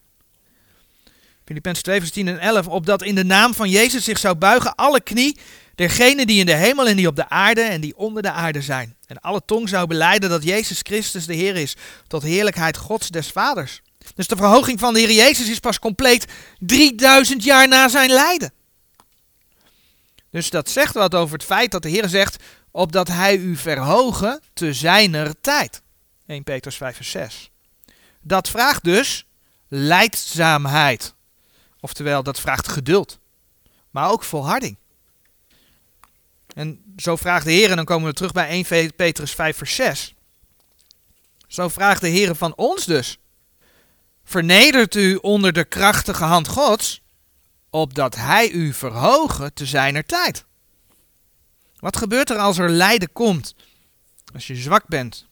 Filippenzen 1.44 1.84
2 1.84 1.98
vers 1.98 2.10
10 2.10 2.28
en 2.28 2.38
11, 2.38 2.66
opdat 2.66 3.02
in 3.02 3.14
de 3.14 3.24
naam 3.24 3.54
van 3.54 3.70
Jezus 3.70 4.04
zich 4.04 4.18
zou 4.18 4.34
buigen 4.34 4.74
alle 4.74 5.00
knie, 5.00 5.38
dergenen 5.74 6.26
die 6.26 6.40
in 6.40 6.46
de 6.46 6.54
hemel 6.54 6.88
en 6.88 6.96
die 6.96 7.06
op 7.06 7.16
de 7.16 7.28
aarde 7.28 7.60
en 7.60 7.80
die 7.80 7.96
onder 7.96 8.22
de 8.22 8.30
aarde 8.30 8.62
zijn. 8.62 8.96
En 9.06 9.20
alle 9.20 9.42
tong 9.44 9.68
zou 9.68 9.86
beleiden 9.86 10.30
dat 10.30 10.44
Jezus 10.44 10.80
Christus 10.82 11.26
de 11.26 11.34
Heer 11.34 11.56
is, 11.56 11.76
tot 12.06 12.22
heerlijkheid 12.22 12.76
Gods 12.76 13.08
des 13.08 13.28
Vaders. 13.28 13.82
Dus 14.14 14.26
de 14.26 14.36
verhoging 14.36 14.80
van 14.80 14.94
de 14.94 15.00
Heer 15.00 15.12
Jezus 15.12 15.48
is 15.48 15.58
pas 15.58 15.78
compleet 15.78 16.26
3000 16.58 17.44
jaar 17.44 17.68
na 17.68 17.88
zijn 17.88 18.10
lijden. 18.10 18.52
Dus 20.30 20.50
dat 20.50 20.70
zegt 20.70 20.94
wat 20.94 21.14
over 21.14 21.34
het 21.34 21.44
feit 21.44 21.70
dat 21.70 21.82
de 21.82 21.88
Heer 21.88 22.08
zegt, 22.08 22.42
opdat 22.70 23.08
hij 23.08 23.36
u 23.36 23.56
verhogen 23.56 24.40
te 24.52 24.72
zijner 24.72 25.40
tijd. 25.40 25.82
1 26.26 26.42
Petrus 26.42 26.76
5 26.76 26.96
vers 26.96 27.10
6. 27.10 27.50
Dat 28.20 28.48
vraagt 28.48 28.84
dus 28.84 29.26
leidzaamheid. 29.68 31.14
Oftewel, 31.84 32.22
dat 32.22 32.40
vraagt 32.40 32.68
geduld. 32.68 33.18
Maar 33.90 34.10
ook 34.10 34.24
volharding. 34.24 34.76
En 36.54 36.94
zo 36.96 37.16
vraagt 37.16 37.44
de 37.44 37.52
Heer, 37.52 37.70
en 37.70 37.76
dan 37.76 37.84
komen 37.84 38.08
we 38.08 38.14
terug 38.14 38.32
bij 38.32 38.48
1 38.48 38.94
Petrus 38.94 39.34
5 39.34 39.56
vers 39.56 39.74
6. 39.74 40.14
Zo 41.46 41.68
vraagt 41.68 42.00
de 42.00 42.08
Heer 42.08 42.34
van 42.34 42.56
ons 42.56 42.84
dus. 42.84 43.18
Vernedert 44.24 44.94
u 44.94 45.14
onder 45.14 45.52
de 45.52 45.64
krachtige 45.64 46.24
hand 46.24 46.48
Gods, 46.48 47.02
opdat 47.70 48.14
Hij 48.14 48.50
u 48.50 48.72
verhogen 48.72 49.54
te 49.54 49.66
zijner 49.66 50.04
tijd. 50.04 50.44
Wat 51.76 51.96
gebeurt 51.96 52.30
er 52.30 52.38
als 52.38 52.58
er 52.58 52.70
lijden 52.70 53.12
komt? 53.12 53.54
Als 54.34 54.46
je 54.46 54.56
zwak 54.56 54.86
bent, 54.86 55.26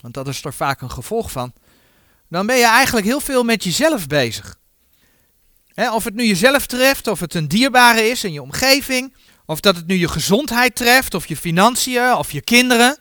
want 0.00 0.14
dat 0.14 0.28
is 0.28 0.44
er 0.44 0.54
vaak 0.54 0.80
een 0.80 0.90
gevolg 0.90 1.30
van, 1.30 1.52
dan 2.28 2.46
ben 2.46 2.56
je 2.56 2.66
eigenlijk 2.66 3.06
heel 3.06 3.20
veel 3.20 3.44
met 3.44 3.64
jezelf 3.64 4.06
bezig 4.06 4.60
of 5.74 6.04
het 6.04 6.14
nu 6.14 6.24
jezelf 6.24 6.66
treft, 6.66 7.06
of 7.06 7.20
het 7.20 7.34
een 7.34 7.48
dierbare 7.48 8.08
is 8.08 8.24
in 8.24 8.32
je 8.32 8.42
omgeving, 8.42 9.14
of 9.46 9.60
dat 9.60 9.76
het 9.76 9.86
nu 9.86 9.94
je 9.94 10.08
gezondheid 10.08 10.74
treft, 10.74 11.14
of 11.14 11.26
je 11.26 11.36
financiën, 11.36 12.14
of 12.14 12.32
je 12.32 12.40
kinderen. 12.40 12.98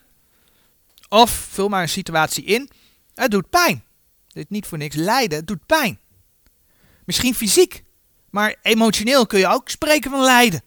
Of 1.10 1.30
vul 1.30 1.70
maar 1.70 1.82
een 1.82 1.90
situatie 1.90 2.44
in. 2.44 2.70
Het 3.14 3.32
doet 3.32 3.50
pijn. 3.50 3.84
Dit 4.28 4.50
niet 4.50 4.66
voor 4.66 4.78
niks 4.78 4.96
lijden, 4.96 5.38
het 5.38 5.48
doet 5.48 5.66
pijn. 5.66 6.00
Misschien 7.06 7.36
fysiek, 7.36 7.84
maar 8.30 8.56
emotioneel 8.62 9.26
kun 9.26 9.40
je 9.40 9.48
ook 9.48 9.70
spreken 9.70 10.12
van 10.12 10.22
lijden. 10.22 10.64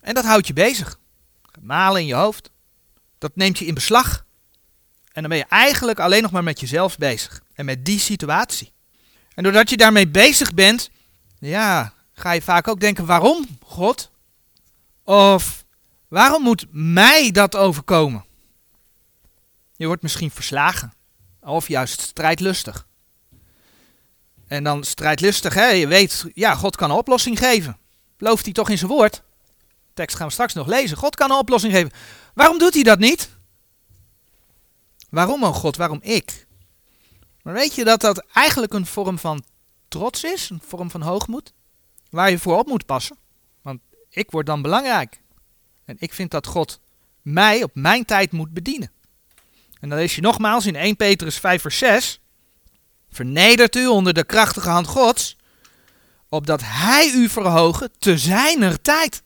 En 0.00 0.14
dat 0.14 0.24
houdt 0.24 0.46
je 0.46 0.52
bezig. 0.52 0.98
Malen 1.60 2.00
in 2.00 2.06
je 2.06 2.14
hoofd. 2.14 2.50
Dat 3.18 3.36
neemt 3.36 3.58
je 3.58 3.66
in 3.66 3.74
beslag. 3.74 4.24
En 5.12 5.20
dan 5.20 5.28
ben 5.28 5.38
je 5.38 5.46
eigenlijk 5.48 6.00
alleen 6.00 6.22
nog 6.22 6.30
maar 6.30 6.42
met 6.42 6.60
jezelf 6.60 6.98
bezig. 6.98 7.42
En 7.54 7.64
met 7.64 7.84
die 7.84 7.98
situatie. 7.98 8.73
En 9.34 9.42
doordat 9.42 9.70
je 9.70 9.76
daarmee 9.76 10.08
bezig 10.08 10.54
bent, 10.54 10.90
ja, 11.38 11.92
ga 12.12 12.32
je 12.32 12.42
vaak 12.42 12.68
ook 12.68 12.80
denken: 12.80 13.06
waarom, 13.06 13.46
God? 13.62 14.10
Of 15.04 15.64
waarom 16.08 16.42
moet 16.42 16.66
mij 16.70 17.30
dat 17.30 17.56
overkomen? 17.56 18.24
Je 19.76 19.86
wordt 19.86 20.02
misschien 20.02 20.30
verslagen, 20.30 20.92
of 21.40 21.68
juist 21.68 22.00
strijdlustig. 22.00 22.86
En 24.46 24.64
dan 24.64 24.84
strijdlustig, 24.84 25.54
hè? 25.54 25.66
je 25.66 25.86
weet, 25.86 26.24
ja, 26.34 26.54
God 26.54 26.76
kan 26.76 26.90
een 26.90 26.96
oplossing 26.96 27.38
geven. 27.38 27.78
Looft 28.18 28.44
hij 28.44 28.52
toch 28.52 28.68
in 28.68 28.78
zijn 28.78 28.90
woord? 28.90 29.22
tekst 29.94 30.16
gaan 30.16 30.26
we 30.26 30.32
straks 30.32 30.54
nog 30.54 30.66
lezen. 30.66 30.96
God 30.96 31.16
kan 31.16 31.30
een 31.30 31.36
oplossing 31.36 31.72
geven. 31.72 31.92
Waarom 32.34 32.58
doet 32.58 32.74
hij 32.74 32.82
dat 32.82 32.98
niet? 32.98 33.30
Waarom, 35.10 35.44
oh 35.44 35.54
God, 35.54 35.76
waarom 35.76 35.98
ik? 36.02 36.46
Maar 37.44 37.54
weet 37.54 37.74
je 37.74 37.84
dat 37.84 38.00
dat 38.00 38.24
eigenlijk 38.32 38.72
een 38.72 38.86
vorm 38.86 39.18
van 39.18 39.44
trots 39.88 40.24
is, 40.24 40.50
een 40.50 40.62
vorm 40.66 40.90
van 40.90 41.02
hoogmoed, 41.02 41.52
waar 42.10 42.30
je 42.30 42.38
voor 42.38 42.58
op 42.58 42.66
moet 42.66 42.86
passen? 42.86 43.16
Want 43.62 43.80
ik 44.08 44.30
word 44.30 44.46
dan 44.46 44.62
belangrijk. 44.62 45.20
En 45.84 45.96
ik 45.98 46.14
vind 46.14 46.30
dat 46.30 46.46
God 46.46 46.80
mij 47.22 47.62
op 47.62 47.70
mijn 47.74 48.04
tijd 48.04 48.32
moet 48.32 48.50
bedienen. 48.50 48.92
En 49.80 49.88
dan 49.88 49.98
lees 49.98 50.14
je 50.14 50.20
nogmaals 50.20 50.66
in 50.66 50.76
1 50.76 50.96
Petrus 50.96 51.38
5 51.38 51.62
vers 51.62 51.78
6. 51.78 52.20
Vernedert 53.10 53.76
u 53.76 53.86
onder 53.86 54.14
de 54.14 54.24
krachtige 54.24 54.68
hand 54.68 54.86
Gods, 54.86 55.36
opdat 56.28 56.60
Hij 56.64 57.12
u 57.14 57.28
verhogen 57.28 57.90
te 57.98 58.18
zijner 58.18 58.80
tijd. 58.80 59.22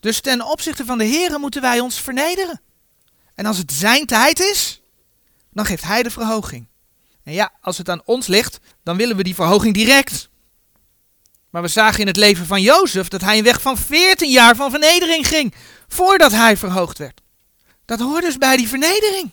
Dus 0.00 0.20
ten 0.20 0.46
opzichte 0.46 0.84
van 0.84 0.98
de 0.98 1.06
Here 1.06 1.38
moeten 1.38 1.60
wij 1.60 1.80
ons 1.80 2.00
vernederen. 2.00 2.60
En 3.34 3.46
als 3.46 3.58
het 3.58 3.72
zijn 3.72 4.06
tijd 4.06 4.40
is, 4.40 4.79
dan 5.60 5.68
geeft 5.68 5.84
hij 5.84 6.02
de 6.02 6.10
verhoging. 6.10 6.68
En 7.22 7.32
ja, 7.32 7.52
als 7.60 7.78
het 7.78 7.88
aan 7.88 8.02
ons 8.04 8.26
ligt, 8.26 8.60
dan 8.82 8.96
willen 8.96 9.16
we 9.16 9.22
die 9.22 9.34
verhoging 9.34 9.74
direct. 9.74 10.28
Maar 11.50 11.62
we 11.62 11.68
zagen 11.68 12.00
in 12.00 12.06
het 12.06 12.16
leven 12.16 12.46
van 12.46 12.62
Jozef 12.62 13.08
dat 13.08 13.20
hij 13.20 13.38
een 13.38 13.44
weg 13.44 13.60
van 13.60 13.78
14 13.78 14.30
jaar 14.30 14.56
van 14.56 14.70
vernedering 14.70 15.26
ging, 15.26 15.54
voordat 15.88 16.32
hij 16.32 16.56
verhoogd 16.56 16.98
werd. 16.98 17.20
Dat 17.84 18.00
hoort 18.00 18.22
dus 18.22 18.38
bij 18.38 18.56
die 18.56 18.68
vernedering. 18.68 19.32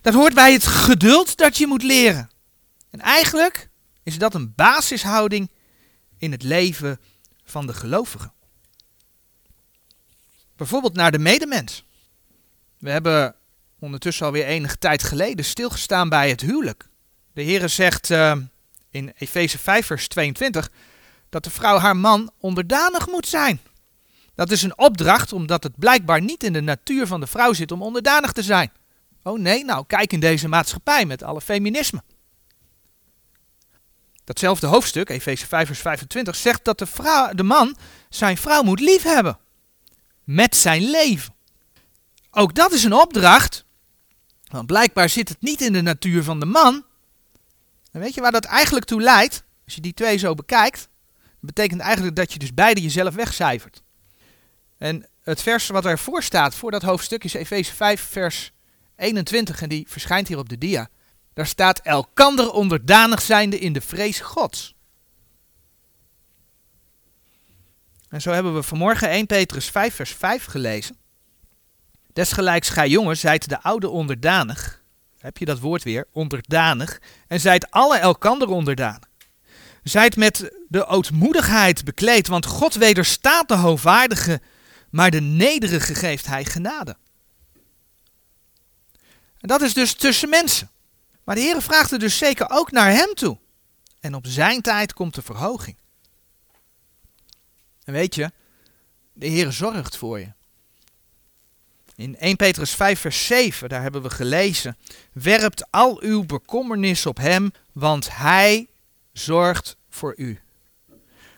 Dat 0.00 0.14
hoort 0.14 0.34
bij 0.34 0.52
het 0.52 0.66
geduld 0.66 1.36
dat 1.36 1.56
je 1.56 1.66
moet 1.66 1.82
leren. 1.82 2.30
En 2.90 3.00
eigenlijk 3.00 3.68
is 4.02 4.18
dat 4.18 4.34
een 4.34 4.54
basishouding 4.54 5.50
in 6.18 6.32
het 6.32 6.42
leven 6.42 7.00
van 7.44 7.66
de 7.66 7.74
gelovigen. 7.74 8.32
Bijvoorbeeld 10.56 10.94
naar 10.94 11.12
de 11.12 11.18
medemens. 11.18 11.84
We 12.78 12.90
hebben 12.90 13.36
ondertussen 13.84 14.26
alweer 14.26 14.44
enige 14.44 14.78
tijd 14.78 15.02
geleden 15.02 15.44
stilgestaan 15.44 16.08
bij 16.08 16.28
het 16.28 16.40
huwelijk. 16.40 16.88
De 17.32 17.42
Heere 17.42 17.68
zegt 17.68 18.10
uh, 18.10 18.32
in 18.90 19.12
Efeze 19.18 19.58
5 19.58 19.86
vers 19.86 20.08
22 20.08 20.70
dat 21.28 21.44
de 21.44 21.50
vrouw 21.50 21.78
haar 21.78 21.96
man 21.96 22.30
onderdanig 22.38 23.06
moet 23.06 23.26
zijn. 23.26 23.60
Dat 24.34 24.50
is 24.50 24.62
een 24.62 24.78
opdracht 24.78 25.32
omdat 25.32 25.62
het 25.62 25.78
blijkbaar 25.78 26.20
niet 26.20 26.42
in 26.42 26.52
de 26.52 26.60
natuur 26.60 27.06
van 27.06 27.20
de 27.20 27.26
vrouw 27.26 27.52
zit 27.52 27.72
om 27.72 27.82
onderdanig 27.82 28.32
te 28.32 28.42
zijn. 28.42 28.72
Oh 29.22 29.38
nee, 29.38 29.64
nou 29.64 29.84
kijk 29.86 30.12
in 30.12 30.20
deze 30.20 30.48
maatschappij 30.48 31.04
met 31.04 31.22
alle 31.22 31.40
feminisme. 31.40 32.02
Datzelfde 34.24 34.66
hoofdstuk, 34.66 35.08
Efeze 35.08 35.46
5 35.46 35.66
vers 35.66 35.80
25, 35.80 36.36
zegt 36.36 36.64
dat 36.64 36.78
de, 36.78 36.86
vrouw, 36.86 37.32
de 37.32 37.42
man 37.42 37.76
zijn 38.08 38.36
vrouw 38.36 38.62
moet 38.62 38.80
liefhebben. 38.80 39.38
Met 40.24 40.56
zijn 40.56 40.90
leven. 40.90 41.34
Ook 42.30 42.54
dat 42.54 42.72
is 42.72 42.84
een 42.84 42.92
opdracht. 42.92 43.64
Want 44.54 44.66
blijkbaar 44.66 45.08
zit 45.08 45.28
het 45.28 45.40
niet 45.40 45.60
in 45.60 45.72
de 45.72 45.82
natuur 45.82 46.22
van 46.22 46.40
de 46.40 46.46
man. 46.46 46.84
En 47.90 48.00
weet 48.00 48.14
je 48.14 48.20
waar 48.20 48.32
dat 48.32 48.44
eigenlijk 48.44 48.86
toe 48.86 49.00
leidt? 49.00 49.44
Als 49.64 49.74
je 49.74 49.80
die 49.80 49.94
twee 49.94 50.16
zo 50.16 50.34
bekijkt. 50.34 50.88
Betekent 51.40 51.80
eigenlijk 51.80 52.16
dat 52.16 52.32
je 52.32 52.38
dus 52.38 52.54
beide 52.54 52.82
jezelf 52.82 53.14
wegcijfert. 53.14 53.82
En 54.78 55.08
het 55.22 55.42
vers 55.42 55.66
wat 55.66 55.84
ervoor 55.84 56.22
staat, 56.22 56.54
voor 56.54 56.70
dat 56.70 56.82
hoofdstuk, 56.82 57.24
is 57.24 57.34
Efeze 57.34 57.74
5 57.74 58.00
vers 58.00 58.52
21. 58.96 59.62
En 59.62 59.68
die 59.68 59.84
verschijnt 59.88 60.28
hier 60.28 60.38
op 60.38 60.48
de 60.48 60.58
dia. 60.58 60.88
Daar 61.32 61.46
staat 61.46 61.78
elkander 61.78 62.50
onderdanig 62.50 63.22
zijnde 63.22 63.58
in 63.58 63.72
de 63.72 63.80
vrees 63.80 64.20
gods. 64.20 64.74
En 68.08 68.20
zo 68.20 68.30
hebben 68.30 68.54
we 68.54 68.62
vanmorgen 68.62 69.08
1 69.08 69.26
Petrus 69.26 69.70
5 69.70 69.94
vers 69.94 70.14
5 70.14 70.44
gelezen. 70.44 70.96
Desgelijks 72.14 72.68
gij 72.68 72.88
jongens, 72.88 73.20
zijt 73.20 73.48
de 73.48 73.62
oude 73.62 73.88
onderdanig. 73.88 74.82
Heb 75.18 75.38
je 75.38 75.44
dat 75.44 75.58
woord 75.58 75.82
weer, 75.82 76.06
onderdanig. 76.12 77.00
En 77.26 77.40
zijt 77.40 77.70
alle 77.70 77.96
elkander 77.96 78.48
onderdanig. 78.48 79.08
Zijt 79.82 80.16
met 80.16 80.52
de 80.68 80.86
ootmoedigheid 80.86 81.84
bekleed, 81.84 82.26
want 82.26 82.46
God 82.46 82.74
wederstaat 82.74 83.48
de 83.48 83.54
hoogwaardige, 83.54 84.40
maar 84.90 85.10
de 85.10 85.20
nederige 85.20 85.94
geeft 85.94 86.26
hij 86.26 86.44
genade. 86.44 86.96
En 89.38 89.48
dat 89.48 89.62
is 89.62 89.74
dus 89.74 89.94
tussen 89.94 90.28
mensen. 90.28 90.70
Maar 91.24 91.34
de 91.34 91.40
Heer 91.40 91.62
vraagt 91.62 91.90
er 91.90 91.98
dus 91.98 92.18
zeker 92.18 92.50
ook 92.50 92.70
naar 92.70 92.90
hem 92.90 93.14
toe. 93.14 93.38
En 94.00 94.14
op 94.14 94.26
zijn 94.26 94.60
tijd 94.60 94.92
komt 94.92 95.14
de 95.14 95.22
verhoging. 95.22 95.76
En 97.84 97.92
weet 97.92 98.14
je, 98.14 98.30
de 99.12 99.26
Heer 99.26 99.52
zorgt 99.52 99.96
voor 99.96 100.20
je. 100.20 100.32
In 101.96 102.16
1 102.18 102.36
Petrus 102.36 102.70
5 102.70 103.00
vers 103.00 103.26
7, 103.26 103.68
daar 103.68 103.82
hebben 103.82 104.02
we 104.02 104.10
gelezen. 104.10 104.76
Werpt 105.12 105.70
al 105.70 106.02
uw 106.02 106.24
bekommernis 106.24 107.06
op 107.06 107.16
hem, 107.16 107.52
want 107.72 108.16
hij 108.16 108.68
zorgt 109.12 109.76
voor 109.90 110.14
u. 110.16 110.40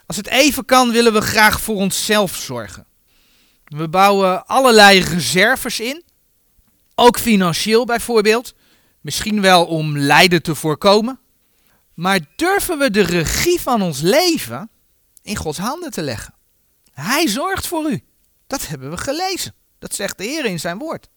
Als 0.06 0.16
het 0.16 0.26
even 0.26 0.64
kan, 0.64 0.90
willen 0.90 1.12
we 1.12 1.20
graag 1.20 1.60
voor 1.60 1.76
onszelf 1.76 2.36
zorgen. 2.36 2.86
We 3.64 3.88
bouwen 3.88 4.46
allerlei 4.46 5.00
reserves 5.00 5.80
in, 5.80 6.04
ook 6.94 7.18
financieel 7.18 7.84
bijvoorbeeld. 7.84 8.54
Misschien 9.00 9.40
wel 9.40 9.66
om 9.66 9.98
lijden 9.98 10.42
te 10.42 10.54
voorkomen. 10.54 11.20
Maar 11.94 12.20
durven 12.36 12.78
we 12.78 12.90
de 12.90 13.02
regie 13.02 13.60
van 13.60 13.82
ons 13.82 14.00
leven 14.00 14.70
in 15.22 15.36
Gods 15.36 15.58
handen 15.58 15.90
te 15.90 16.02
leggen? 16.02 16.34
Hij 16.92 17.28
zorgt 17.28 17.66
voor 17.66 17.90
u. 17.90 18.04
Dat 18.46 18.68
hebben 18.68 18.90
we 18.90 18.96
gelezen. 18.96 19.54
Dat 19.78 19.94
zegt 19.94 20.18
de 20.18 20.24
Heer 20.24 20.44
in 20.44 20.60
zijn 20.60 20.78
woord. 20.78 21.08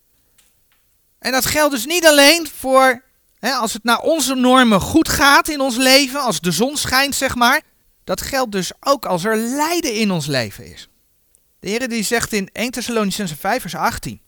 En 1.19 1.31
dat 1.31 1.45
geldt 1.45 1.73
dus 1.73 1.85
niet 1.85 2.05
alleen 2.05 2.47
voor 2.47 3.03
hè, 3.39 3.51
als 3.51 3.73
het 3.73 3.83
naar 3.83 3.99
onze 3.99 4.35
normen 4.35 4.81
goed 4.81 5.09
gaat 5.09 5.47
in 5.47 5.59
ons 5.59 5.75
leven, 5.75 6.21
als 6.21 6.39
de 6.39 6.51
zon 6.51 6.77
schijnt, 6.77 7.15
zeg 7.15 7.35
maar. 7.35 7.61
Dat 8.03 8.21
geldt 8.21 8.51
dus 8.51 8.71
ook 8.79 9.05
als 9.05 9.23
er 9.23 9.37
lijden 9.37 9.93
in 9.93 10.11
ons 10.11 10.25
leven 10.25 10.71
is. 10.71 10.89
De 11.59 11.69
Heer 11.69 11.89
die 11.89 12.03
zegt 12.03 12.33
in 12.33 12.49
1 12.51 12.71
Thessalonicense 12.71 13.35
5 13.35 13.61
vers 13.61 13.75
18. 13.75 14.21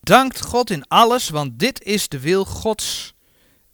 Dankt 0.00 0.40
God 0.40 0.70
in 0.70 0.88
alles, 0.88 1.28
want 1.28 1.58
dit 1.58 1.82
is 1.82 2.08
de 2.08 2.20
wil 2.20 2.44
Gods 2.44 3.14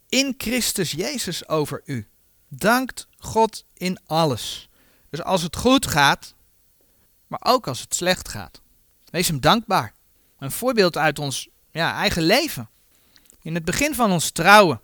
in 0.08 0.34
Christus 0.38 0.90
Jezus 0.90 1.48
over 1.48 1.82
u. 1.84 2.08
Dankt 2.48 3.06
God 3.18 3.64
in 3.74 3.98
alles. 4.06 4.68
Dus 5.10 5.22
als 5.22 5.42
het 5.42 5.56
goed 5.56 5.86
gaat, 5.86 6.34
maar 7.26 7.40
ook 7.42 7.66
als 7.66 7.80
het 7.80 7.94
slecht 7.94 8.28
gaat. 8.28 8.60
Wees 9.14 9.28
hem 9.28 9.40
dankbaar. 9.40 9.94
Een 10.38 10.50
voorbeeld 10.50 10.96
uit 10.96 11.18
ons 11.18 11.48
ja, 11.70 11.94
eigen 11.94 12.22
leven. 12.22 12.70
In 13.42 13.54
het 13.54 13.64
begin 13.64 13.94
van 13.94 14.12
ons 14.12 14.30
trouwen 14.30 14.80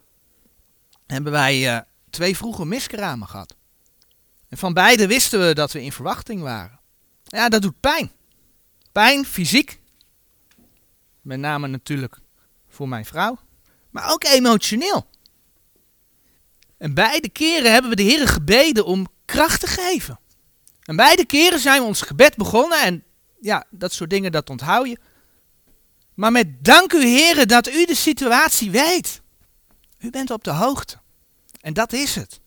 hebben 1.06 1.32
wij 1.32 1.74
uh, 1.74 1.80
twee 2.10 2.36
vroege 2.36 2.64
miskramen 2.64 3.28
gehad. 3.28 3.54
En 4.48 4.58
van 4.58 4.74
beide 4.74 5.06
wisten 5.06 5.46
we 5.46 5.54
dat 5.54 5.72
we 5.72 5.82
in 5.82 5.92
verwachting 5.92 6.42
waren. 6.42 6.80
Ja, 7.24 7.48
dat 7.48 7.62
doet 7.62 7.80
pijn. 7.80 8.12
Pijn, 8.92 9.24
fysiek, 9.24 9.80
met 11.20 11.38
name 11.38 11.66
natuurlijk 11.66 12.18
voor 12.68 12.88
mijn 12.88 13.04
vrouw. 13.04 13.38
Maar 13.90 14.12
ook 14.12 14.24
emotioneel. 14.24 15.06
En 16.78 16.94
beide 16.94 17.28
keren 17.28 17.72
hebben 17.72 17.90
we 17.90 17.96
de 17.96 18.02
Heer 18.02 18.28
gebeden 18.28 18.84
om 18.84 19.06
kracht 19.24 19.60
te 19.60 19.66
geven. 19.66 20.20
En 20.84 20.96
beide 20.96 21.24
keren 21.24 21.58
zijn 21.58 21.80
we 21.80 21.86
ons 21.86 22.02
gebed 22.02 22.36
begonnen. 22.36 22.82
En 22.82 23.04
ja, 23.40 23.64
dat 23.70 23.92
soort 23.92 24.10
dingen, 24.10 24.32
dat 24.32 24.50
onthoud 24.50 24.86
je. 24.86 24.98
Maar 26.14 26.32
met 26.32 26.64
dank 26.64 26.92
u 26.92 27.04
Heer 27.04 27.46
dat 27.46 27.68
u 27.68 27.84
de 27.84 27.94
situatie 27.94 28.70
weet. 28.70 29.20
U 29.98 30.10
bent 30.10 30.30
op 30.30 30.44
de 30.44 30.50
hoogte. 30.50 30.98
En 31.60 31.72
dat 31.72 31.92
is 31.92 32.14
het. 32.14 32.40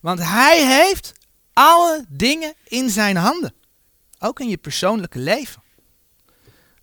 Want 0.00 0.18
hij 0.22 0.82
heeft 0.82 1.12
alle 1.52 2.04
dingen 2.08 2.54
in 2.64 2.90
zijn 2.90 3.16
handen. 3.16 3.54
Ook 4.18 4.40
in 4.40 4.48
je 4.48 4.56
persoonlijke 4.56 5.18
leven. 5.18 5.62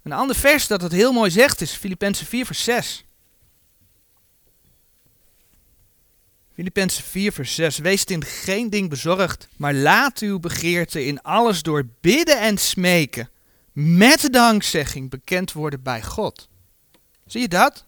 Een 0.03 0.11
ander 0.11 0.35
vers 0.35 0.67
dat 0.67 0.81
het 0.81 0.91
heel 0.91 1.11
mooi 1.11 1.31
zegt 1.31 1.61
is 1.61 1.71
Filippenzen 1.71 2.25
4 2.25 2.45
vers 2.45 2.63
6. 2.63 3.05
Filippenzen 6.61 7.03
4 7.03 7.31
vers 7.31 7.55
6. 7.55 7.77
Wees 7.77 8.03
in 8.03 8.23
geen 8.23 8.69
ding 8.69 8.89
bezorgd, 8.89 9.47
maar 9.57 9.73
laat 9.73 10.19
uw 10.19 10.39
begeerte 10.39 11.05
in 11.05 11.21
alles 11.21 11.61
door 11.61 11.85
bidden 12.01 12.39
en 12.39 12.57
smeken 12.57 13.29
met 13.73 14.27
dankzegging 14.31 15.09
bekend 15.09 15.51
worden 15.51 15.83
bij 15.83 16.03
God. 16.03 16.49
Zie 17.25 17.41
je 17.41 17.47
dat? 17.47 17.85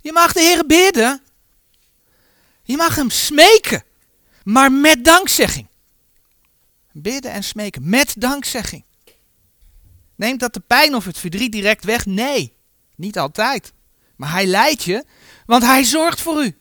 Je 0.00 0.12
mag 0.12 0.32
de 0.32 0.40
Heer 0.40 0.66
bidden. 0.66 1.22
Je 2.62 2.76
mag 2.76 2.94
hem 2.94 3.10
smeken, 3.10 3.84
maar 4.44 4.72
met 4.72 5.04
dankzegging. 5.04 5.66
Bidden 6.92 7.32
en 7.32 7.44
smeken 7.44 7.88
met 7.88 8.14
dankzegging. 8.18 8.84
Neemt 10.14 10.40
dat 10.40 10.54
de 10.54 10.60
pijn 10.60 10.94
of 10.94 11.04
het 11.04 11.18
verdriet 11.18 11.52
direct 11.52 11.84
weg? 11.84 12.06
Nee, 12.06 12.56
niet 12.96 13.18
altijd. 13.18 13.72
Maar 14.16 14.30
hij 14.30 14.46
leidt 14.46 14.82
je, 14.82 15.04
want 15.44 15.62
hij 15.62 15.84
zorgt 15.84 16.20
voor 16.20 16.44
u. 16.44 16.56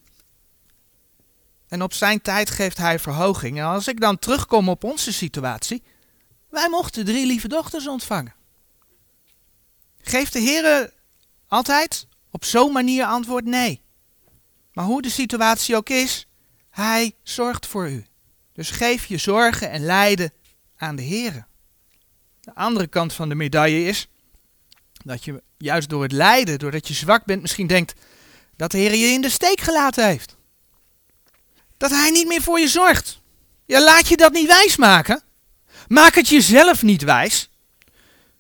En 1.68 1.82
op 1.82 1.94
zijn 1.94 2.22
tijd 2.22 2.50
geeft 2.50 2.78
hij 2.78 3.00
verhoging. 3.00 3.58
En 3.58 3.66
als 3.66 3.88
ik 3.88 4.00
dan 4.00 4.20
terugkom 4.20 4.70
op 4.70 4.84
onze 4.84 5.14
situatie, 5.14 5.84
wij 6.50 6.70
mochten 6.70 7.06
drie 7.06 7.26
lieve 7.26 7.48
dochters 7.48 7.88
ontvangen. 7.88 8.34
Geeft 10.02 10.34
de 10.34 10.40
Heer 10.40 10.94
altijd 11.48 12.08
op 12.32 12.46
zo'n 12.46 12.72
manier 12.72 13.06
antwoord? 13.06 13.46
Nee. 13.46 13.82
Maar 14.74 14.86
hoe 14.86 15.02
de 15.02 15.10
situatie 15.10 15.76
ook 15.76 15.90
is, 15.90 16.28
hij 16.70 17.16
zorgt 17.24 17.66
voor 17.66 17.90
u. 17.90 18.06
Dus 18.54 18.70
geef 18.70 19.06
je 19.06 19.18
zorgen 19.18 19.70
en 19.70 19.86
lijden 19.86 20.32
aan 20.78 20.96
de 20.96 21.02
Heer. 21.02 21.48
De 22.42 22.56
andere 22.56 22.88
kant 22.88 23.14
van 23.14 23.30
de 23.30 23.36
medaille 23.36 23.88
is 23.88 24.08
dat 25.04 25.26
je 25.26 25.44
juist 25.58 25.90
door 25.90 26.04
het 26.04 26.12
lijden, 26.12 26.60
doordat 26.60 26.88
je 26.88 26.94
zwak 26.94 27.26
bent, 27.26 27.42
misschien 27.42 27.68
denkt 27.68 27.94
dat 28.56 28.72
de 28.72 28.78
Heer 28.78 28.96
je 28.96 29.06
in 29.06 29.22
de 29.22 29.30
steek 29.30 29.62
gelaten 29.62 30.06
heeft. 30.08 30.36
Dat 31.78 31.90
Hij 31.92 32.10
niet 32.10 32.28
meer 32.28 32.42
voor 32.42 32.60
je 32.60 32.68
zorgt. 32.68 33.20
Ja, 33.66 33.84
laat 33.84 34.08
je 34.08 34.18
dat 34.18 34.32
niet 34.32 34.48
wijs 34.48 34.76
maken. 34.76 35.24
Maak 35.88 36.16
het 36.16 36.28
jezelf 36.28 36.84
niet 36.84 37.02
wijs. 37.02 37.50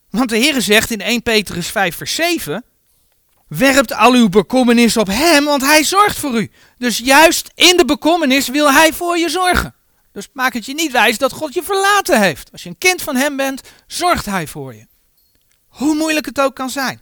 Want 0.09 0.29
de 0.29 0.37
Heer 0.37 0.61
zegt 0.61 0.91
in 0.91 1.01
1 1.01 1.23
Petrus 1.23 1.67
5 1.67 1.95
vers 1.95 2.15
7, 2.15 2.65
werpt 3.47 3.93
al 3.93 4.13
uw 4.13 4.29
bekommernis 4.29 4.97
op 4.97 5.07
Hem, 5.07 5.45
want 5.45 5.61
Hij 5.61 5.83
zorgt 5.83 6.17
voor 6.17 6.41
u. 6.41 6.51
Dus 6.77 6.97
juist 6.97 7.51
in 7.55 7.77
de 7.77 7.85
bekommernis 7.85 8.47
wil 8.47 8.71
Hij 8.71 8.93
voor 8.93 9.17
je 9.17 9.29
zorgen. 9.29 9.75
Dus 10.11 10.27
maak 10.33 10.53
het 10.53 10.65
je 10.65 10.73
niet 10.73 10.91
wijs 10.91 11.17
dat 11.17 11.31
God 11.31 11.53
je 11.53 11.63
verlaten 11.63 12.21
heeft. 12.21 12.51
Als 12.51 12.63
je 12.63 12.69
een 12.69 12.77
kind 12.77 13.01
van 13.01 13.15
Hem 13.15 13.35
bent, 13.35 13.61
zorgt 13.87 14.25
Hij 14.25 14.47
voor 14.47 14.75
je. 14.75 14.87
Hoe 15.67 15.95
moeilijk 15.95 16.25
het 16.25 16.39
ook 16.39 16.55
kan 16.55 16.69
zijn. 16.69 17.01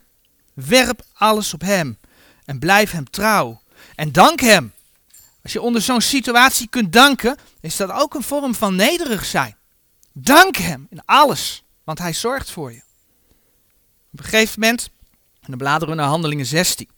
Werp 0.53 1.01
alles 1.13 1.53
op 1.53 1.61
Hem 1.61 1.97
en 2.45 2.59
blijf 2.59 2.91
Hem 2.91 3.09
trouw. 3.09 3.61
En 3.95 4.11
dank 4.11 4.39
Hem 4.39 4.72
Als 5.43 5.53
je 5.53 5.61
onder 5.61 5.81
zo'n 5.81 6.01
situatie 6.01 6.67
kunt 6.67 6.93
danken, 6.93 7.37
is 7.61 7.75
dat 7.75 7.91
ook 7.91 8.13
een 8.13 8.23
vorm 8.23 8.55
van 8.55 8.75
nederig 8.75 9.25
zijn. 9.25 9.57
Dank 10.13 10.55
Hem 10.55 10.87
in 10.89 11.01
alles, 11.05 11.63
want 11.83 11.99
Hij 11.99 12.13
zorgt 12.13 12.51
voor 12.51 12.71
je. 12.71 12.81
Op 14.11 14.19
een 14.19 14.25
gegeven 14.25 14.59
moment, 14.59 14.89
en 15.41 15.47
dan 15.47 15.57
bladeren 15.57 15.95
we 15.95 16.01
naar 16.01 16.09
Handelingen 16.09 16.45
16, 16.45 16.89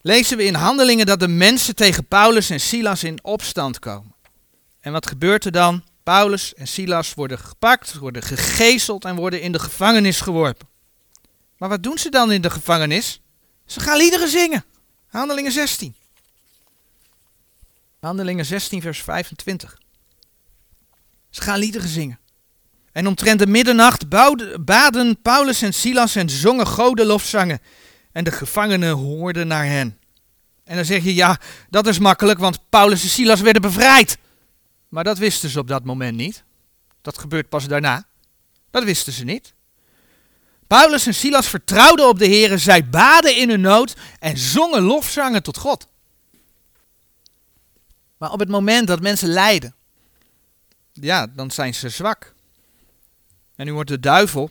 lezen 0.00 0.36
we 0.36 0.44
in 0.44 0.54
Handelingen 0.54 1.06
dat 1.06 1.20
de 1.20 1.28
mensen 1.28 1.74
tegen 1.74 2.06
Paulus 2.06 2.50
en 2.50 2.60
Silas 2.60 3.04
in 3.04 3.24
opstand 3.24 3.78
komen. 3.78 4.14
En 4.80 4.92
wat 4.92 5.06
gebeurt 5.06 5.44
er 5.44 5.52
dan? 5.52 5.84
Paulus 6.02 6.54
en 6.54 6.68
Silas 6.68 7.14
worden 7.14 7.38
gepakt, 7.38 7.94
worden 7.94 8.22
gegezeld 8.22 9.04
en 9.04 9.16
worden 9.16 9.40
in 9.40 9.52
de 9.52 9.58
gevangenis 9.58 10.20
geworpen. 10.20 10.68
Maar 11.58 11.68
wat 11.68 11.82
doen 11.82 11.98
ze 11.98 12.10
dan 12.10 12.32
in 12.32 12.40
de 12.40 12.50
gevangenis? 12.50 13.20
Ze 13.66 13.80
gaan 13.80 13.96
liederen 13.96 14.28
zingen. 14.28 14.64
Handelingen 15.06 15.52
16. 15.52 15.96
Handelingen 18.04 18.46
16, 18.46 18.80
vers 18.80 19.02
25. 19.02 19.78
Ze 21.30 21.42
gaan 21.42 21.58
liederen 21.58 21.88
zingen. 21.88 22.18
En 22.92 23.06
omtrent 23.06 23.38
de 23.38 23.46
middernacht 23.46 24.08
baden 24.64 25.22
Paulus 25.22 25.62
en 25.62 25.74
Silas 25.74 26.16
en 26.16 26.30
zongen 26.30 26.66
godenlofzangen. 26.66 27.60
En 28.12 28.24
de 28.24 28.30
gevangenen 28.30 28.90
hoorden 28.90 29.46
naar 29.46 29.66
hen. 29.66 29.98
En 30.64 30.76
dan 30.76 30.84
zeg 30.84 31.04
je, 31.04 31.14
ja, 31.14 31.38
dat 31.70 31.86
is 31.86 31.98
makkelijk, 31.98 32.38
want 32.38 32.58
Paulus 32.68 33.02
en 33.02 33.08
Silas 33.08 33.40
werden 33.40 33.62
bevrijd. 33.62 34.18
Maar 34.88 35.04
dat 35.04 35.18
wisten 35.18 35.48
ze 35.48 35.58
op 35.58 35.68
dat 35.68 35.84
moment 35.84 36.16
niet. 36.16 36.44
Dat 37.02 37.18
gebeurt 37.18 37.48
pas 37.48 37.66
daarna. 37.66 38.06
Dat 38.70 38.84
wisten 38.84 39.12
ze 39.12 39.24
niet. 39.24 39.54
Paulus 40.66 41.06
en 41.06 41.14
Silas 41.14 41.48
vertrouwden 41.48 42.08
op 42.08 42.18
de 42.18 42.26
Heer, 42.26 42.58
zij 42.58 42.88
baden 42.88 43.36
in 43.36 43.48
hun 43.48 43.60
nood 43.60 43.94
en 44.18 44.38
zongen 44.38 44.82
lofzangen 44.82 45.42
tot 45.42 45.56
God. 45.56 45.86
Maar 48.24 48.32
op 48.32 48.38
het 48.38 48.48
moment 48.48 48.86
dat 48.86 49.00
mensen 49.00 49.28
lijden, 49.28 49.74
ja, 50.92 51.26
dan 51.26 51.50
zijn 51.50 51.74
ze 51.74 51.88
zwak. 51.88 52.34
En 53.56 53.66
nu 53.66 53.72
wordt 53.72 53.90
de 53.90 54.00
duivel 54.00 54.50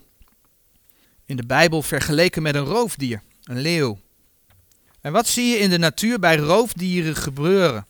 in 1.26 1.36
de 1.36 1.46
Bijbel 1.46 1.82
vergeleken 1.82 2.42
met 2.42 2.56
een 2.56 2.66
roofdier, 2.66 3.22
een 3.44 3.60
leeuw. 3.60 4.00
En 5.02 5.12
wat 5.12 5.28
zie 5.28 5.46
je 5.46 5.58
in 5.58 5.70
de 5.70 5.78
natuur 5.78 6.20
bij 6.20 6.38
roofdieren 6.38 7.16
gebeuren? 7.16 7.88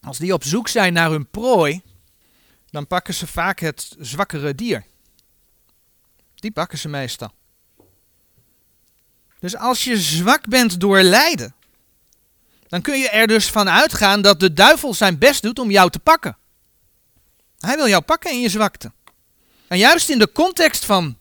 Als 0.00 0.18
die 0.18 0.32
op 0.32 0.44
zoek 0.44 0.68
zijn 0.68 0.92
naar 0.92 1.10
hun 1.10 1.26
prooi, 1.26 1.82
dan 2.70 2.86
pakken 2.86 3.14
ze 3.14 3.26
vaak 3.26 3.60
het 3.60 3.96
zwakkere 3.98 4.54
dier. 4.54 4.84
Die 6.34 6.52
pakken 6.52 6.78
ze 6.78 6.88
meestal. 6.88 7.32
Dus 9.38 9.56
als 9.56 9.84
je 9.84 9.98
zwak 9.98 10.48
bent 10.48 10.80
door 10.80 11.02
lijden, 11.02 11.54
dan 12.74 12.82
kun 12.82 12.98
je 12.98 13.08
er 13.08 13.26
dus 13.26 13.50
van 13.50 13.68
uitgaan 13.68 14.22
dat 14.22 14.40
de 14.40 14.52
duivel 14.52 14.94
zijn 14.94 15.18
best 15.18 15.42
doet 15.42 15.58
om 15.58 15.70
jou 15.70 15.90
te 15.90 15.98
pakken. 15.98 16.36
Hij 17.58 17.76
wil 17.76 17.88
jou 17.88 18.02
pakken 18.02 18.30
in 18.30 18.40
je 18.40 18.48
zwakte. 18.48 18.92
En 19.68 19.78
juist 19.78 20.08
in 20.08 20.18
de 20.18 20.32
context 20.32 20.84
van, 20.84 21.16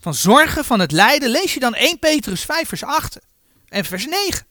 van 0.00 0.14
zorgen, 0.14 0.64
van 0.64 0.80
het 0.80 0.92
lijden, 0.92 1.30
lees 1.30 1.54
je 1.54 1.60
dan 1.60 1.74
1 1.74 1.98
Petrus 1.98 2.44
5 2.44 2.68
vers 2.68 2.84
8 2.84 3.18
en 3.68 3.84
vers 3.84 4.06
9. 4.06 4.46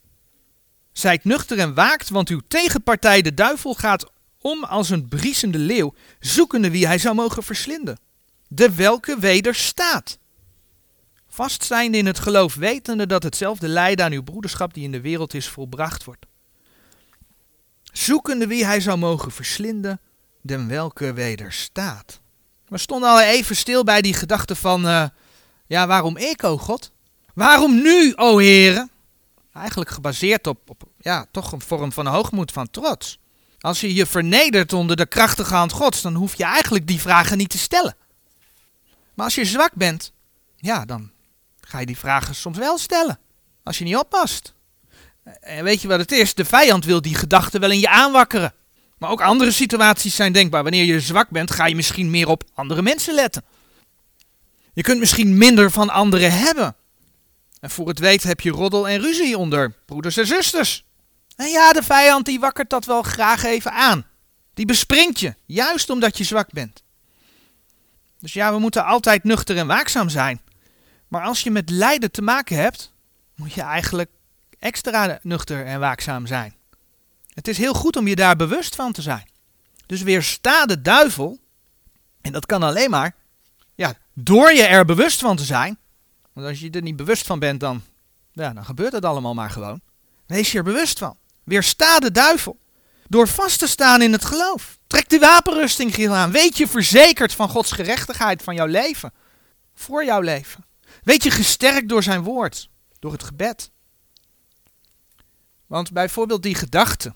Zijt 0.91 1.23
nuchter 1.23 1.59
en 1.59 1.73
waakt, 1.73 2.09
want 2.09 2.29
uw 2.29 2.41
tegenpartij 2.47 3.21
de 3.21 3.33
duivel 3.33 3.73
gaat 3.73 4.05
om 4.41 4.63
als 4.63 4.89
een 4.89 5.07
briesende 5.07 5.57
leeuw, 5.57 5.93
zoekende 6.19 6.71
wie 6.71 6.87
hij 6.87 6.97
zou 6.97 7.15
mogen 7.15 7.43
verslinden. 7.43 7.99
De 8.47 8.75
welke 8.75 9.19
wederstaat. 11.39 11.67
Vastzijnde 11.67 11.97
in 11.97 12.05
het 12.05 12.19
geloof, 12.19 12.55
wetende 12.55 13.07
dat 13.07 13.23
hetzelfde 13.23 13.67
lijden 13.67 14.05
aan 14.05 14.11
uw 14.11 14.23
broederschap 14.23 14.73
die 14.73 14.83
in 14.83 14.91
de 14.91 15.01
wereld 15.01 15.33
is 15.33 15.47
volbracht 15.47 16.03
wordt. 16.03 16.25
Zoekende 17.83 18.47
wie 18.47 18.65
hij 18.65 18.79
zou 18.79 18.97
mogen 18.97 19.31
verslinden, 19.31 19.99
den 20.41 20.67
welke 20.67 21.13
wederstaat. 21.13 22.19
We 22.67 22.77
stonden 22.77 23.09
al 23.09 23.21
even 23.21 23.55
stil 23.55 23.83
bij 23.83 24.01
die 24.01 24.13
gedachte 24.13 24.55
van, 24.55 24.85
uh, 24.85 25.05
ja, 25.67 25.87
waarom 25.87 26.17
ik, 26.17 26.43
o 26.43 26.57
God? 26.57 26.91
Waarom 27.33 27.81
nu, 27.81 28.13
o 28.15 28.37
Heren? 28.37 28.89
Eigenlijk 29.53 29.89
gebaseerd 29.89 30.47
op, 30.47 30.69
op 30.69 30.83
ja, 30.97 31.25
toch 31.31 31.51
een 31.51 31.61
vorm 31.61 31.91
van 31.91 32.07
hoogmoed, 32.07 32.51
van 32.51 32.69
trots. 32.69 33.19
Als 33.59 33.81
je 33.81 33.93
je 33.93 34.05
vernedert 34.05 34.73
onder 34.73 34.95
de 34.95 35.05
krachtige 35.05 35.55
hand 35.55 35.71
Gods, 35.71 36.01
dan 36.01 36.15
hoef 36.15 36.35
je 36.35 36.43
eigenlijk 36.43 36.87
die 36.87 36.99
vragen 36.99 37.37
niet 37.37 37.49
te 37.49 37.57
stellen. 37.57 37.95
Maar 39.13 39.25
als 39.25 39.35
je 39.35 39.45
zwak 39.45 39.73
bent, 39.73 40.11
ja, 40.55 40.85
dan 40.85 41.11
ga 41.69 41.79
je 41.79 41.85
die 41.85 41.97
vragen 41.97 42.35
soms 42.35 42.57
wel 42.57 42.77
stellen. 42.77 43.19
Als 43.63 43.77
je 43.77 43.83
niet 43.83 43.95
oppast. 43.95 44.53
En 45.41 45.63
weet 45.63 45.81
je 45.81 45.87
wat 45.87 45.99
het 45.99 46.11
is? 46.11 46.33
De 46.33 46.45
vijand 46.45 46.85
wil 46.85 47.01
die 47.01 47.15
gedachten 47.15 47.59
wel 47.59 47.71
in 47.71 47.79
je 47.79 47.89
aanwakkeren. 47.89 48.53
Maar 48.97 49.09
ook 49.09 49.21
andere 49.21 49.51
situaties 49.51 50.15
zijn 50.15 50.31
denkbaar. 50.31 50.63
Wanneer 50.63 50.83
je 50.83 50.99
zwak 50.99 51.29
bent, 51.29 51.51
ga 51.51 51.65
je 51.65 51.75
misschien 51.75 52.09
meer 52.09 52.27
op 52.27 52.43
andere 52.53 52.81
mensen 52.81 53.13
letten. 53.13 53.43
Je 54.73 54.81
kunt 54.81 54.99
misschien 54.99 55.37
minder 55.37 55.71
van 55.71 55.89
anderen 55.89 56.31
hebben. 56.31 56.75
En 57.59 57.69
voor 57.69 57.87
het 57.87 57.99
weet 57.99 58.23
heb 58.23 58.41
je 58.41 58.49
roddel 58.49 58.87
en 58.87 59.01
ruzie 59.01 59.37
onder 59.37 59.75
broeders 59.85 60.17
en 60.17 60.27
zusters. 60.27 60.83
En 61.35 61.47
ja, 61.47 61.73
de 61.73 61.83
vijand 61.83 62.25
die 62.25 62.39
wakkert 62.39 62.69
dat 62.69 62.85
wel 62.85 63.01
graag 63.01 63.43
even 63.43 63.71
aan. 63.71 64.05
Die 64.53 64.65
bespringt 64.65 65.19
je, 65.19 65.35
juist 65.45 65.89
omdat 65.89 66.17
je 66.17 66.23
zwak 66.23 66.51
bent. 66.51 66.83
Dus 68.19 68.33
ja, 68.33 68.53
we 68.53 68.59
moeten 68.59 68.85
altijd 68.85 69.23
nuchter 69.23 69.57
en 69.57 69.67
waakzaam 69.67 70.09
zijn. 70.09 70.41
Maar 71.09 71.23
als 71.23 71.41
je 71.41 71.51
met 71.51 71.69
lijden 71.69 72.11
te 72.11 72.21
maken 72.21 72.57
hebt, 72.57 72.93
moet 73.35 73.53
je 73.53 73.61
eigenlijk 73.61 74.09
extra 74.59 75.19
nuchter 75.21 75.65
en 75.65 75.79
waakzaam 75.79 76.27
zijn. 76.27 76.53
Het 77.33 77.47
is 77.47 77.57
heel 77.57 77.73
goed 77.73 77.95
om 77.95 78.07
je 78.07 78.15
daar 78.15 78.35
bewust 78.35 78.75
van 78.75 78.91
te 78.91 79.01
zijn. 79.01 79.29
Dus 79.85 80.01
weersta 80.01 80.65
de 80.65 80.81
duivel, 80.81 81.39
en 82.21 82.31
dat 82.31 82.45
kan 82.45 82.63
alleen 82.63 82.89
maar 82.89 83.15
ja, 83.75 83.93
door 84.13 84.51
je 84.51 84.63
er 84.63 84.85
bewust 84.85 85.19
van 85.19 85.35
te 85.35 85.43
zijn. 85.43 85.77
Want 86.33 86.47
als 86.47 86.59
je 86.59 86.69
er 86.69 86.81
niet 86.81 86.95
bewust 86.95 87.25
van 87.25 87.39
bent, 87.39 87.59
dan, 87.59 87.83
ja, 88.31 88.53
dan 88.53 88.65
gebeurt 88.65 88.91
het 88.91 89.05
allemaal 89.05 89.33
maar 89.33 89.49
gewoon. 89.49 89.81
Wees 90.25 90.51
je 90.51 90.57
er 90.57 90.63
bewust 90.63 90.99
van. 90.99 91.17
Weersta 91.43 91.99
de 91.99 92.11
duivel. 92.11 92.59
Door 93.07 93.27
vast 93.27 93.59
te 93.59 93.67
staan 93.67 94.01
in 94.01 94.11
het 94.11 94.25
geloof. 94.25 94.77
Trek 94.87 95.09
de 95.09 95.19
wapenrusting 95.19 96.09
aan. 96.09 96.31
Weet 96.31 96.57
je 96.57 96.67
verzekerd 96.67 97.33
van 97.33 97.49
Gods 97.49 97.71
gerechtigheid 97.71 98.43
van 98.43 98.55
jouw 98.55 98.65
leven. 98.65 99.13
Voor 99.75 100.05
jouw 100.05 100.21
leven. 100.21 100.65
Weet 101.09 101.23
je 101.23 101.31
gesterkt 101.31 101.89
door 101.89 102.03
zijn 102.03 102.23
woord. 102.23 102.69
Door 102.99 103.11
het 103.11 103.23
gebed. 103.23 103.71
Want 105.67 105.91
bijvoorbeeld 105.91 106.43
die 106.43 106.55
gedachte. 106.55 107.13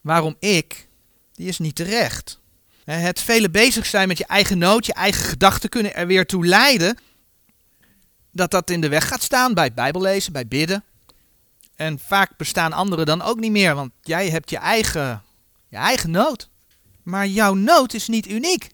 Waarom 0.00 0.36
ik? 0.38 0.88
Die 1.32 1.48
is 1.48 1.58
niet 1.58 1.74
terecht. 1.74 2.40
Het 2.84 3.20
vele 3.20 3.50
bezig 3.50 3.86
zijn 3.86 4.08
met 4.08 4.18
je 4.18 4.26
eigen 4.26 4.58
nood, 4.58 4.86
je 4.86 4.92
eigen 4.92 5.24
gedachten 5.24 5.68
kunnen 5.68 5.94
er 5.94 6.06
weer 6.06 6.26
toe 6.26 6.46
leiden. 6.46 6.98
Dat 8.32 8.50
dat 8.50 8.70
in 8.70 8.80
de 8.80 8.88
weg 8.88 9.08
gaat 9.08 9.22
staan 9.22 9.54
bij 9.54 9.74
bijbellezen, 9.74 10.32
bij 10.32 10.48
bidden. 10.48 10.84
En 11.74 11.98
vaak 11.98 12.36
bestaan 12.36 12.72
anderen 12.72 13.06
dan 13.06 13.22
ook 13.22 13.40
niet 13.40 13.52
meer, 13.52 13.74
want 13.74 13.92
jij 14.00 14.30
hebt 14.30 14.50
je 14.50 14.58
eigen, 14.58 15.22
je 15.68 15.76
eigen 15.76 16.10
nood. 16.10 16.48
Maar 17.02 17.26
jouw 17.26 17.54
nood 17.54 17.94
is 17.94 18.08
niet 18.08 18.28
uniek. 18.28 18.70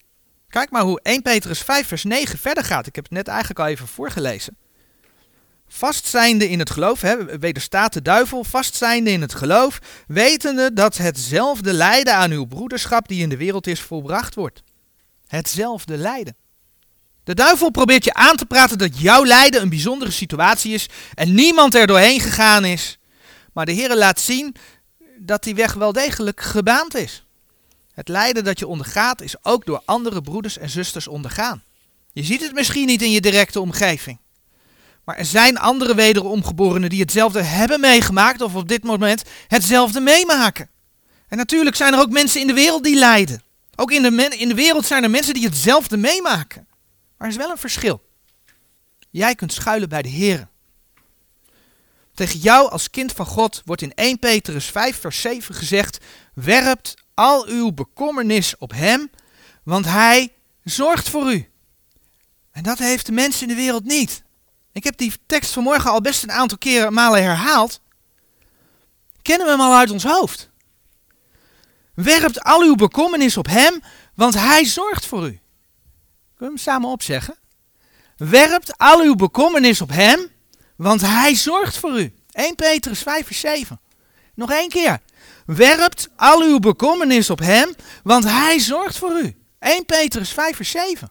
Kijk 0.48 0.70
maar 0.70 0.82
hoe 0.82 1.00
1 1.02 1.22
Petrus 1.22 1.58
5 1.58 1.86
vers 1.86 2.04
9 2.04 2.38
verder 2.38 2.64
gaat. 2.64 2.86
Ik 2.86 2.94
heb 2.94 3.04
het 3.04 3.12
net 3.12 3.28
eigenlijk 3.28 3.58
al 3.58 3.66
even 3.66 3.88
voorgelezen. 3.88 4.56
Vastzijnde 5.68 6.48
in 6.48 6.58
het 6.58 6.70
geloof, 6.70 7.00
hè, 7.00 7.38
wederstaat 7.38 7.92
de 7.92 8.02
duivel, 8.02 8.44
vastzijnde 8.44 9.10
in 9.10 9.20
het 9.20 9.34
geloof, 9.34 9.78
wetende 10.06 10.72
dat 10.72 10.96
hetzelfde 10.96 11.72
lijden 11.72 12.14
aan 12.14 12.30
uw 12.30 12.44
broederschap 12.44 13.08
die 13.08 13.22
in 13.22 13.28
de 13.28 13.36
wereld 13.36 13.66
is 13.66 13.80
volbracht 13.80 14.34
wordt. 14.34 14.62
Hetzelfde 15.26 15.96
lijden. 15.96 16.36
De 17.24 17.34
duivel 17.34 17.70
probeert 17.70 18.04
je 18.04 18.14
aan 18.14 18.36
te 18.36 18.46
praten 18.46 18.78
dat 18.78 19.00
jouw 19.00 19.24
lijden 19.24 19.62
een 19.62 19.68
bijzondere 19.68 20.10
situatie 20.10 20.74
is 20.74 20.88
en 21.14 21.34
niemand 21.34 21.74
er 21.74 21.86
doorheen 21.86 22.20
gegaan 22.20 22.64
is. 22.64 22.98
Maar 23.52 23.66
de 23.66 23.72
Heer 23.72 23.96
laat 23.96 24.20
zien 24.20 24.54
dat 25.18 25.42
die 25.42 25.54
weg 25.54 25.74
wel 25.74 25.92
degelijk 25.92 26.40
gebaand 26.40 26.94
is. 26.94 27.26
Het 27.98 28.08
lijden 28.08 28.44
dat 28.44 28.58
je 28.58 28.66
ondergaat 28.66 29.20
is 29.20 29.44
ook 29.44 29.66
door 29.66 29.82
andere 29.84 30.20
broeders 30.20 30.58
en 30.58 30.70
zusters 30.70 31.08
ondergaan. 31.08 31.62
Je 32.12 32.22
ziet 32.22 32.40
het 32.40 32.52
misschien 32.52 32.86
niet 32.86 33.02
in 33.02 33.10
je 33.10 33.20
directe 33.20 33.60
omgeving. 33.60 34.18
Maar 35.04 35.16
er 35.16 35.24
zijn 35.24 35.58
andere 35.58 35.94
wederomgeborenen 35.94 36.90
die 36.90 37.00
hetzelfde 37.00 37.42
hebben 37.42 37.80
meegemaakt 37.80 38.40
of 38.40 38.54
op 38.54 38.68
dit 38.68 38.82
moment 38.82 39.22
hetzelfde 39.48 40.00
meemaken. 40.00 40.70
En 41.28 41.36
natuurlijk 41.36 41.76
zijn 41.76 41.92
er 41.92 42.00
ook 42.00 42.10
mensen 42.10 42.40
in 42.40 42.46
de 42.46 42.52
wereld 42.52 42.84
die 42.84 42.98
lijden. 42.98 43.42
Ook 43.76 43.90
in 43.90 44.02
de, 44.02 44.36
in 44.36 44.48
de 44.48 44.54
wereld 44.54 44.86
zijn 44.86 45.02
er 45.02 45.10
mensen 45.10 45.34
die 45.34 45.44
hetzelfde 45.44 45.96
meemaken. 45.96 46.66
Maar 47.16 47.28
er 47.28 47.34
is 47.34 47.40
wel 47.40 47.50
een 47.50 47.58
verschil. 47.58 48.02
Jij 49.10 49.34
kunt 49.34 49.52
schuilen 49.52 49.88
bij 49.88 50.02
de 50.02 50.08
Heer. 50.08 50.48
Tegen 52.14 52.38
jou 52.38 52.70
als 52.70 52.90
kind 52.90 53.12
van 53.12 53.26
God 53.26 53.62
wordt 53.64 53.82
in 53.82 53.94
1 53.94 54.18
Petrus 54.18 54.66
5 54.66 55.00
vers 55.00 55.20
7 55.20 55.54
gezegd, 55.54 55.98
werpt 56.34 56.94
al 57.18 57.46
uw 57.46 57.72
bekommernis 57.72 58.56
op 58.58 58.72
Hem, 58.72 59.10
want 59.62 59.84
Hij 59.84 60.32
zorgt 60.64 61.08
voor 61.08 61.32
u. 61.32 61.48
En 62.50 62.62
dat 62.62 62.78
heeft 62.78 63.06
de 63.06 63.12
mensen 63.12 63.42
in 63.42 63.48
de 63.48 63.60
wereld 63.62 63.84
niet. 63.84 64.22
Ik 64.72 64.84
heb 64.84 64.96
die 64.96 65.12
tekst 65.26 65.52
vanmorgen 65.52 65.90
al 65.90 66.00
best 66.00 66.22
een 66.22 66.32
aantal 66.32 66.58
keren 66.58 66.92
malen 66.92 67.22
herhaald. 67.22 67.80
kennen 69.22 69.46
we 69.46 69.52
hem 69.52 69.60
al 69.60 69.76
uit 69.76 69.90
ons 69.90 70.04
hoofd. 70.04 70.50
Werpt 71.94 72.42
al 72.42 72.62
uw 72.62 72.74
bekommernis 72.74 73.36
op 73.36 73.46
hem, 73.46 73.82
want 74.14 74.34
hij 74.34 74.64
zorgt 74.64 75.06
voor 75.06 75.26
u. 75.26 75.30
Kunnen 75.30 75.40
we 76.36 76.44
hem 76.44 76.56
samen 76.56 76.88
opzeggen? 76.88 77.38
Werpt 78.16 78.78
al 78.78 79.00
uw 79.00 79.14
bekommernis 79.14 79.80
op 79.80 79.90
hem, 79.90 80.28
want 80.76 81.00
hij 81.00 81.34
zorgt 81.34 81.76
voor 81.76 82.00
u. 82.00 82.14
1 82.30 82.54
Petrus 82.54 83.02
5 83.02 83.26
vers 83.26 83.40
7. 83.40 83.80
Nog 84.34 84.50
één 84.50 84.68
keer. 84.68 85.00
Werpt 85.56 86.08
al 86.16 86.42
uw 86.42 86.58
bekommernis 86.58 87.30
op 87.30 87.38
hem, 87.38 87.74
want 88.02 88.24
hij 88.24 88.58
zorgt 88.58 88.98
voor 88.98 89.20
u. 89.20 89.36
1 89.58 89.86
Petrus 89.86 90.32
5 90.32 90.56
vers 90.56 90.70
7. 90.70 91.10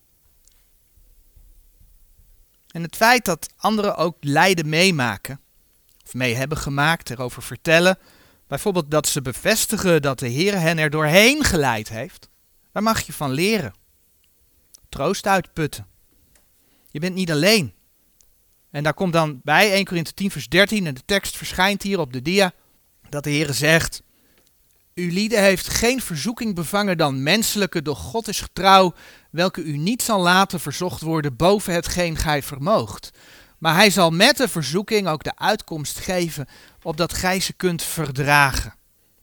En 2.67 2.83
het 2.83 2.95
feit 2.95 3.25
dat 3.25 3.49
anderen 3.57 3.95
ook 3.95 4.17
lijden 4.19 4.69
meemaken, 4.69 5.41
of 6.05 6.13
mee 6.13 6.35
hebben 6.35 6.57
gemaakt, 6.57 7.09
erover 7.09 7.43
vertellen, 7.43 7.97
bijvoorbeeld 8.47 8.91
dat 8.91 9.07
ze 9.07 9.21
bevestigen 9.21 10.01
dat 10.01 10.19
de 10.19 10.27
Heer 10.27 10.59
hen 10.59 10.77
er 10.77 10.89
doorheen 10.89 11.43
geleid 11.43 11.89
heeft, 11.89 12.29
daar 12.71 12.83
mag 12.83 13.01
je 13.01 13.13
van 13.13 13.31
leren. 13.31 13.73
Troost 14.89 15.27
uitputten. 15.27 15.87
Je 16.91 16.99
bent 16.99 17.15
niet 17.15 17.31
alleen. 17.31 17.73
En 18.71 18.83
daar 18.83 18.93
komt 18.93 19.13
dan 19.13 19.39
bij 19.43 19.71
1 19.71 19.85
Korinthe 19.85 20.13
10 20.13 20.31
vers 20.31 20.47
13 20.47 20.87
en 20.87 20.93
de 20.93 21.05
tekst 21.05 21.37
verschijnt 21.37 21.81
hier 21.81 21.99
op 21.99 22.13
de 22.13 22.21
dia, 22.21 22.53
dat 23.09 23.23
de 23.23 23.29
Heer 23.29 23.53
zegt, 23.53 24.05
uw 24.97 25.09
lieden 25.09 25.41
heeft 25.41 25.69
geen 25.69 26.01
verzoeking 26.01 26.55
bevangen 26.55 26.97
dan 26.97 27.23
menselijke, 27.23 27.81
doch 27.81 27.99
God 27.99 28.27
is 28.27 28.41
getrouw, 28.41 28.93
welke 29.31 29.61
u 29.63 29.77
niet 29.77 30.01
zal 30.01 30.21
laten 30.21 30.59
verzocht 30.59 31.01
worden 31.01 31.35
boven 31.35 31.73
hetgeen 31.73 32.15
gij 32.15 32.43
vermoogt. 32.43 33.09
Maar 33.57 33.75
hij 33.75 33.89
zal 33.89 34.09
met 34.09 34.37
de 34.37 34.47
verzoeking 34.47 35.07
ook 35.07 35.23
de 35.23 35.35
uitkomst 35.35 35.99
geven, 35.99 36.47
opdat 36.81 37.13
gij 37.13 37.39
ze 37.39 37.53
kunt 37.53 37.83
verdragen. 37.83 38.73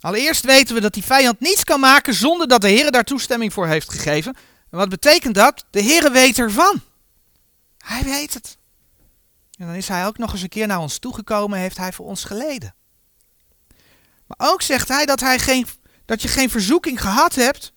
Allereerst 0.00 0.44
weten 0.44 0.74
we 0.74 0.80
dat 0.80 0.94
die 0.94 1.04
vijand 1.04 1.40
niets 1.40 1.64
kan 1.64 1.80
maken 1.80 2.14
zonder 2.14 2.48
dat 2.48 2.60
de 2.60 2.68
Heer 2.68 2.90
daar 2.90 3.04
toestemming 3.04 3.52
voor 3.52 3.66
heeft 3.66 3.90
gegeven. 3.90 4.36
En 4.70 4.78
wat 4.78 4.88
betekent 4.88 5.34
dat? 5.34 5.64
De 5.70 5.80
Heer 5.80 6.12
weet 6.12 6.38
ervan. 6.38 6.80
Hij 7.78 8.02
weet 8.02 8.34
het. 8.34 8.58
En 9.58 9.66
dan 9.66 9.74
is 9.74 9.88
hij 9.88 10.06
ook 10.06 10.18
nog 10.18 10.32
eens 10.32 10.42
een 10.42 10.48
keer 10.48 10.66
naar 10.66 10.78
ons 10.80 10.98
toegekomen, 10.98 11.58
heeft 11.58 11.76
hij 11.76 11.92
voor 11.92 12.06
ons 12.06 12.24
geleden. 12.24 12.74
Maar 14.36 14.50
ook 14.50 14.62
zegt 14.62 14.88
hij 14.88 15.06
dat, 15.06 15.20
hij 15.20 15.38
geen, 15.38 15.66
dat 16.04 16.22
je 16.22 16.28
geen 16.28 16.50
verzoeking 16.50 17.00
gehad 17.00 17.34
hebt 17.34 17.72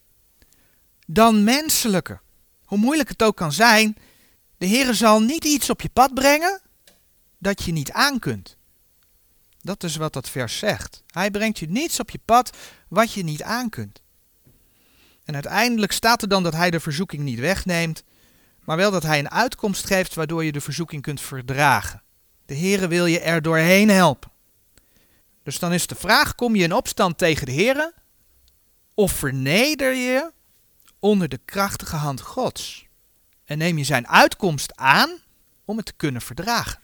dan 1.08 1.44
menselijke. 1.44 2.20
Hoe 2.66 2.78
moeilijk 2.78 3.10
het 3.10 3.24
ook 3.24 3.36
kan 3.36 3.52
zijn, 3.52 3.98
de 4.58 4.66
Heer 4.66 4.94
zal 4.94 5.22
niet 5.22 5.46
iets 5.46 5.70
op 5.70 5.82
je 5.82 5.90
pad 5.90 6.14
brengen 6.14 6.62
dat 7.38 7.64
je 7.64 7.72
niet 7.72 7.92
aan 7.92 8.20
kunt. 8.20 8.58
Dat 9.62 9.84
is 9.84 9.96
wat 9.96 10.14
dat 10.14 10.30
vers 10.30 10.58
zegt. 10.58 11.04
Hij 11.08 11.32
brengt 11.32 11.60
je 11.60 11.70
niets 11.70 12.00
op 12.00 12.10
je 12.10 12.20
pad 12.26 12.58
wat 12.88 13.14
je 13.14 13.24
niet 13.24 13.44
aan 13.44 13.70
kunt. 13.70 14.02
En 15.24 15.34
uiteindelijk 15.34 15.92
staat 15.92 16.22
er 16.22 16.28
dan 16.28 16.44
dat 16.44 16.54
hij 16.54 16.72
de 16.72 16.80
verzoeking 16.80 17.24
niet 17.24 17.40
wegneemt, 17.40 18.04
maar 18.64 18.78
wel 18.78 18.92
dat 18.92 19.04
hij 19.04 19.20
een 19.20 19.32
uitkomst 19.32 19.86
geeft 19.86 20.14
waardoor 20.14 20.44
je 20.44 20.52
de 20.52 20.62
verzoeking 20.62 21.02
kunt 21.02 21.22
verdragen. 21.22 22.04
De 22.46 22.56
Heere 22.56 22.88
wil 22.88 23.06
je 23.06 23.20
er 23.20 23.42
doorheen 23.42 23.90
helpen. 23.90 24.32
Dus 25.48 25.60
dan 25.60 25.74
is 25.74 25.88
de 25.88 25.96
vraag: 25.96 26.36
kom 26.36 26.56
je 26.56 26.64
in 26.64 26.74
opstand 26.74 27.18
tegen 27.18 27.46
de 27.46 27.52
Heer? 27.52 27.94
Of 28.94 29.12
verneder 29.12 29.94
je 29.94 30.32
onder 31.00 31.30
de 31.30 31.40
krachtige 31.46 31.96
hand 31.96 32.22
Gods? 32.22 32.86
En 33.46 33.58
neem 33.58 33.78
je 33.78 33.84
zijn 33.84 34.08
uitkomst 34.08 34.76
aan 34.76 35.10
om 35.66 35.78
het 35.78 35.86
te 35.86 35.94
kunnen 35.94 36.22
verdragen? 36.22 36.80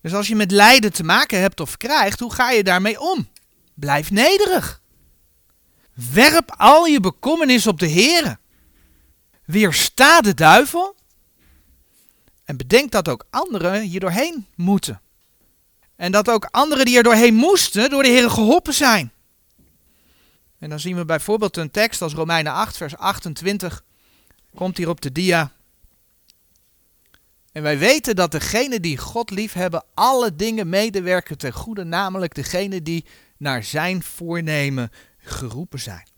Dus 0.00 0.14
als 0.14 0.28
je 0.28 0.36
met 0.36 0.50
lijden 0.50 0.92
te 0.92 1.04
maken 1.04 1.40
hebt 1.40 1.60
of 1.60 1.76
krijgt, 1.76 2.20
hoe 2.20 2.32
ga 2.32 2.50
je 2.50 2.64
daarmee 2.64 3.00
om? 3.00 3.28
Blijf 3.74 4.10
nederig. 4.10 4.82
Werp 6.12 6.54
al 6.56 6.84
je 6.84 7.00
bekommernis 7.00 7.66
op 7.66 7.78
de 7.78 7.86
Heer. 7.86 8.38
Weersta 9.44 10.20
de 10.20 10.34
duivel. 10.34 10.96
En 12.44 12.56
bedenk 12.56 12.90
dat 12.90 13.08
ook 13.08 13.26
anderen 13.30 13.82
hier 13.82 14.00
doorheen 14.00 14.46
moeten. 14.54 15.00
En 15.98 16.12
dat 16.12 16.30
ook 16.30 16.48
anderen 16.50 16.84
die 16.84 16.96
er 16.96 17.02
doorheen 17.02 17.34
moesten, 17.34 17.90
door 17.90 18.02
de 18.02 18.08
Heer 18.08 18.30
geholpen 18.30 18.74
zijn. 18.74 19.12
En 20.58 20.68
dan 20.68 20.80
zien 20.80 20.96
we 20.96 21.04
bijvoorbeeld 21.04 21.56
een 21.56 21.70
tekst 21.70 22.02
als 22.02 22.14
Romeinen 22.14 22.52
8, 22.52 22.76
vers 22.76 22.96
28. 22.96 23.84
Komt 24.54 24.76
hier 24.76 24.88
op 24.88 25.00
de 25.00 25.12
dia. 25.12 25.52
En 27.52 27.62
wij 27.62 27.78
weten 27.78 28.16
dat 28.16 28.30
degenen 28.30 28.82
die 28.82 28.98
God 28.98 29.30
lief 29.30 29.52
hebben, 29.52 29.84
alle 29.94 30.36
dingen 30.36 30.68
medewerken 30.68 31.38
ten 31.38 31.52
goede, 31.52 31.84
namelijk 31.84 32.34
degenen 32.34 32.84
die 32.84 33.04
naar 33.36 33.64
zijn 33.64 34.02
voornemen 34.02 34.90
geroepen 35.18 35.80
zijn. 35.80 36.08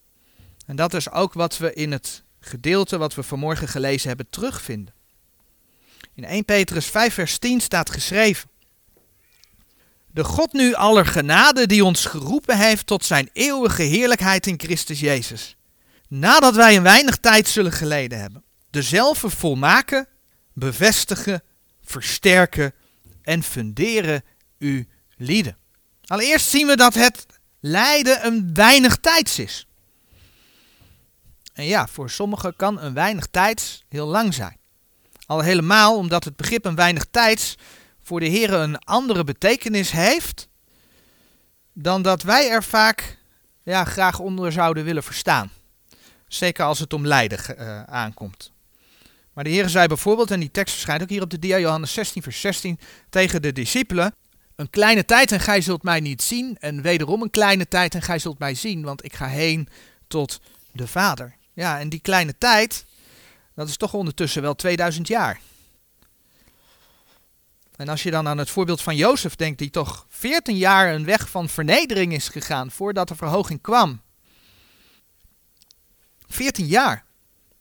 En 0.66 0.76
dat 0.76 0.94
is 0.94 1.10
ook 1.10 1.32
wat 1.32 1.58
we 1.58 1.74
in 1.74 1.92
het 1.92 2.22
gedeelte 2.40 2.98
wat 2.98 3.14
we 3.14 3.22
vanmorgen 3.22 3.68
gelezen 3.68 4.08
hebben 4.08 4.30
terugvinden. 4.30 4.94
In 6.14 6.24
1 6.24 6.44
Petrus 6.44 6.86
5, 6.86 7.14
vers 7.14 7.38
10 7.38 7.60
staat 7.60 7.90
geschreven. 7.90 8.49
De 10.12 10.24
God 10.24 10.52
nu 10.52 10.74
aller 10.74 11.06
genade 11.06 11.66
die 11.66 11.84
ons 11.84 12.04
geroepen 12.04 12.58
heeft 12.58 12.86
tot 12.86 13.04
zijn 13.04 13.30
eeuwige 13.32 13.82
heerlijkheid 13.82 14.46
in 14.46 14.60
Christus 14.60 15.00
Jezus. 15.00 15.56
Nadat 16.08 16.54
wij 16.54 16.76
een 16.76 16.82
weinig 16.82 17.16
tijd 17.16 17.48
zullen 17.48 17.72
geleden 17.72 18.20
hebben. 18.20 18.44
Dezelfde 18.70 19.30
volmaken, 19.30 20.08
bevestigen, 20.52 21.42
versterken 21.84 22.72
en 23.22 23.42
funderen 23.42 24.22
uw 24.58 24.84
lieden. 25.16 25.56
Allereerst 26.06 26.48
zien 26.48 26.66
we 26.66 26.76
dat 26.76 26.94
het 26.94 27.26
lijden 27.60 28.26
een 28.26 28.54
weinig 28.54 28.96
tijds 28.96 29.38
is. 29.38 29.66
En 31.52 31.64
ja, 31.64 31.86
voor 31.86 32.10
sommigen 32.10 32.56
kan 32.56 32.80
een 32.80 32.94
weinig 32.94 33.26
tijds 33.26 33.84
heel 33.88 34.06
lang 34.06 34.34
zijn. 34.34 34.58
Al 35.26 35.40
helemaal 35.40 35.96
omdat 35.96 36.24
het 36.24 36.36
begrip 36.36 36.64
een 36.64 36.74
weinig 36.74 37.06
tijds 37.10 37.56
voor 38.10 38.20
de 38.20 38.26
Heer 38.26 38.52
een 38.52 38.78
andere 38.78 39.24
betekenis 39.24 39.90
heeft 39.90 40.48
dan 41.72 42.02
dat 42.02 42.22
wij 42.22 42.50
er 42.50 42.64
vaak 42.64 43.18
ja, 43.62 43.84
graag 43.84 44.18
onder 44.18 44.52
zouden 44.52 44.84
willen 44.84 45.02
verstaan. 45.02 45.50
Zeker 46.28 46.64
als 46.64 46.78
het 46.78 46.92
om 46.92 47.06
lijden 47.06 47.38
uh, 47.58 47.82
aankomt. 47.82 48.52
Maar 49.32 49.44
de 49.44 49.50
Heer 49.50 49.68
zei 49.68 49.86
bijvoorbeeld, 49.86 50.30
en 50.30 50.40
die 50.40 50.50
tekst 50.50 50.74
verschijnt 50.74 51.02
ook 51.02 51.08
hier 51.08 51.22
op 51.22 51.30
de 51.30 51.38
dia, 51.38 51.58
Johannes 51.58 51.92
16, 51.92 52.22
vers 52.22 52.40
16, 52.40 52.78
tegen 53.10 53.42
de 53.42 53.52
discipelen. 53.52 54.14
Een 54.56 54.70
kleine 54.70 55.04
tijd 55.04 55.32
en 55.32 55.40
gij 55.40 55.60
zult 55.60 55.82
mij 55.82 56.00
niet 56.00 56.22
zien. 56.22 56.56
En 56.60 56.82
wederom 56.82 57.22
een 57.22 57.30
kleine 57.30 57.68
tijd 57.68 57.94
en 57.94 58.02
gij 58.02 58.18
zult 58.18 58.38
mij 58.38 58.54
zien, 58.54 58.82
want 58.82 59.04
ik 59.04 59.14
ga 59.14 59.26
heen 59.26 59.68
tot 60.08 60.40
de 60.72 60.86
Vader. 60.86 61.36
Ja, 61.52 61.78
en 61.78 61.88
die 61.88 62.00
kleine 62.00 62.34
tijd, 62.38 62.84
dat 63.54 63.68
is 63.68 63.76
toch 63.76 63.94
ondertussen 63.94 64.42
wel 64.42 64.54
2000 64.54 65.08
jaar. 65.08 65.40
En 67.80 67.88
als 67.88 68.02
je 68.02 68.10
dan 68.10 68.28
aan 68.28 68.38
het 68.38 68.50
voorbeeld 68.50 68.82
van 68.82 68.96
Jozef 68.96 69.36
denkt, 69.36 69.58
die 69.58 69.70
toch 69.70 70.06
14 70.08 70.56
jaar 70.56 70.94
een 70.94 71.04
weg 71.04 71.28
van 71.28 71.48
vernedering 71.48 72.12
is 72.12 72.28
gegaan 72.28 72.70
voordat 72.70 73.08
de 73.08 73.14
verhoging 73.14 73.60
kwam. 73.60 74.00
14 76.26 76.66
jaar. 76.66 77.04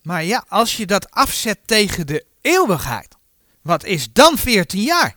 Maar 0.01 0.23
ja, 0.23 0.45
als 0.47 0.77
je 0.77 0.85
dat 0.85 1.11
afzet 1.11 1.59
tegen 1.65 2.07
de 2.07 2.25
eeuwigheid, 2.41 3.15
wat 3.61 3.83
is 3.83 4.13
dan 4.13 4.37
14 4.37 4.81
jaar? 4.81 5.15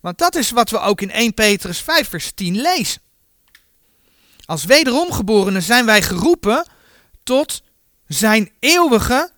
Want 0.00 0.18
dat 0.18 0.34
is 0.34 0.50
wat 0.50 0.70
we 0.70 0.78
ook 0.78 1.00
in 1.00 1.10
1 1.10 1.34
Petrus 1.34 1.80
5 1.80 2.08
vers 2.08 2.32
10 2.34 2.60
lezen. 2.60 3.02
Als 4.44 4.64
wederomgeborenen 4.64 5.62
zijn 5.62 5.86
wij 5.86 6.02
geroepen 6.02 6.66
tot 7.22 7.62
zijn 8.06 8.52
eeuwige, 8.58 9.30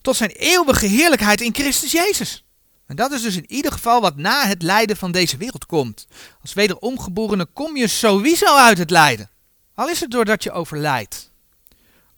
tot 0.00 0.16
zijn 0.16 0.30
eeuwige 0.30 0.86
heerlijkheid 0.86 1.40
in 1.40 1.54
Christus 1.54 1.92
Jezus. 1.92 2.43
En 2.86 2.96
dat 2.96 3.12
is 3.12 3.22
dus 3.22 3.36
in 3.36 3.52
ieder 3.52 3.72
geval 3.72 4.00
wat 4.00 4.16
na 4.16 4.46
het 4.46 4.62
lijden 4.62 4.96
van 4.96 5.12
deze 5.12 5.36
wereld 5.36 5.66
komt. 5.66 6.06
Als 6.42 6.52
wederomgeborene 6.52 7.46
kom 7.46 7.76
je 7.76 7.88
sowieso 7.88 8.56
uit 8.56 8.78
het 8.78 8.90
lijden. 8.90 9.30
Al 9.74 9.88
is 9.88 10.00
het 10.00 10.10
doordat 10.10 10.42
je 10.42 10.52
overlijdt. 10.52 11.32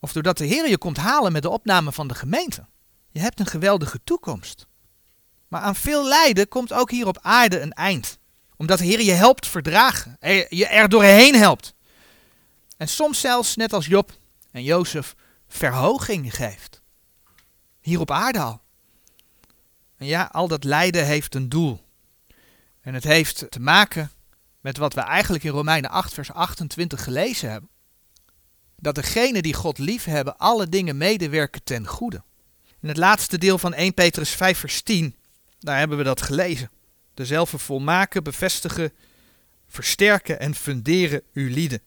Of 0.01 0.13
doordat 0.13 0.39
de 0.39 0.45
Heer 0.45 0.69
je 0.69 0.79
komt 0.79 0.97
halen 0.97 1.33
met 1.33 1.43
de 1.43 1.49
opname 1.49 1.93
van 1.93 2.09
de 2.09 2.15
gemeente. 2.15 2.67
Je 3.11 3.21
hebt 3.21 3.41
een 3.41 3.47
geweldige 3.47 4.01
toekomst. 4.05 4.67
Maar 5.49 5.61
aan 5.61 5.77
veel 5.77 6.09
lijden 6.09 6.49
komt 6.49 6.73
ook 6.73 6.91
hier 6.91 7.07
op 7.07 7.19
aarde 7.23 7.61
een 7.61 7.73
eind. 7.73 8.19
Omdat 8.57 8.79
de 8.79 8.85
Heer 8.85 9.03
je 9.03 9.13
helpt 9.13 9.47
verdragen. 9.47 10.17
Je 10.49 10.67
er 10.67 10.89
doorheen 10.89 11.35
helpt. 11.35 11.75
En 12.77 12.89
soms 12.89 13.21
zelfs, 13.21 13.57
net 13.57 13.73
als 13.73 13.87
Job 13.87 14.13
en 14.51 14.63
Jozef, 14.63 15.15
verhoging 15.49 16.35
geeft. 16.37 16.83
Hier 17.81 18.01
op 18.01 18.11
aarde 18.11 18.39
al. 18.39 18.61
En 19.97 20.07
ja, 20.07 20.29
al 20.33 20.49
dat 20.49 20.65
lijden 20.65 21.07
heeft 21.07 21.35
een 21.35 21.49
doel. 21.49 21.85
En 22.81 22.95
het 22.95 23.05
heeft 23.05 23.47
te 23.51 23.61
maken 23.61 24.11
met 24.61 24.77
wat 24.77 24.95
we 24.95 25.01
eigenlijk 25.01 25.45
in 25.45 25.51
Romeinen 25.51 25.91
8, 25.91 26.15
vers 26.15 26.33
28 26.33 27.05
gelezen 27.05 27.51
hebben. 27.51 27.71
Dat 28.77 28.95
degenen 28.95 29.43
die 29.43 29.55
God 29.55 29.79
lief 29.79 30.05
hebben, 30.05 30.39
alle 30.39 30.69
dingen 30.69 30.97
medewerken 30.97 31.65
ten 31.65 31.87
goede. 31.87 32.23
In 32.81 32.89
het 32.89 32.97
laatste 32.97 33.39
deel 33.39 33.59
van 33.59 33.75
1 33.75 33.95
Petrus 33.95 34.31
5, 34.31 34.59
vers 34.59 34.83
10, 34.83 35.17
daar 35.59 35.79
hebben 35.79 35.99
we 35.99 36.05
dat 36.05 36.23
gelezen. 36.23 36.71
Dezelfde 37.15 37.59
volmaken, 37.59 38.25
bevestigen, 38.25 38.93
versterken 39.69 40.41
en 40.41 40.55
funderen 40.55 41.23
uw 41.33 41.49
lieden. 41.49 41.81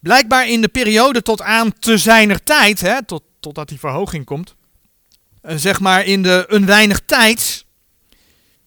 Blijkbaar 0.00 0.48
in 0.48 0.60
de 0.60 0.68
periode 0.68 1.22
tot 1.22 1.42
aan 1.42 1.78
te 1.78 1.98
zijner 1.98 2.42
tijd, 2.42 2.80
hè, 2.80 3.04
tot, 3.04 3.22
totdat 3.40 3.68
die 3.68 3.78
verhoging 3.78 4.24
komt, 4.24 4.55
zeg 5.54 5.80
maar 5.80 6.04
in 6.04 6.22
de 6.22 6.44
een 6.48 6.66
weinig 6.66 7.00
tijds, 7.06 7.64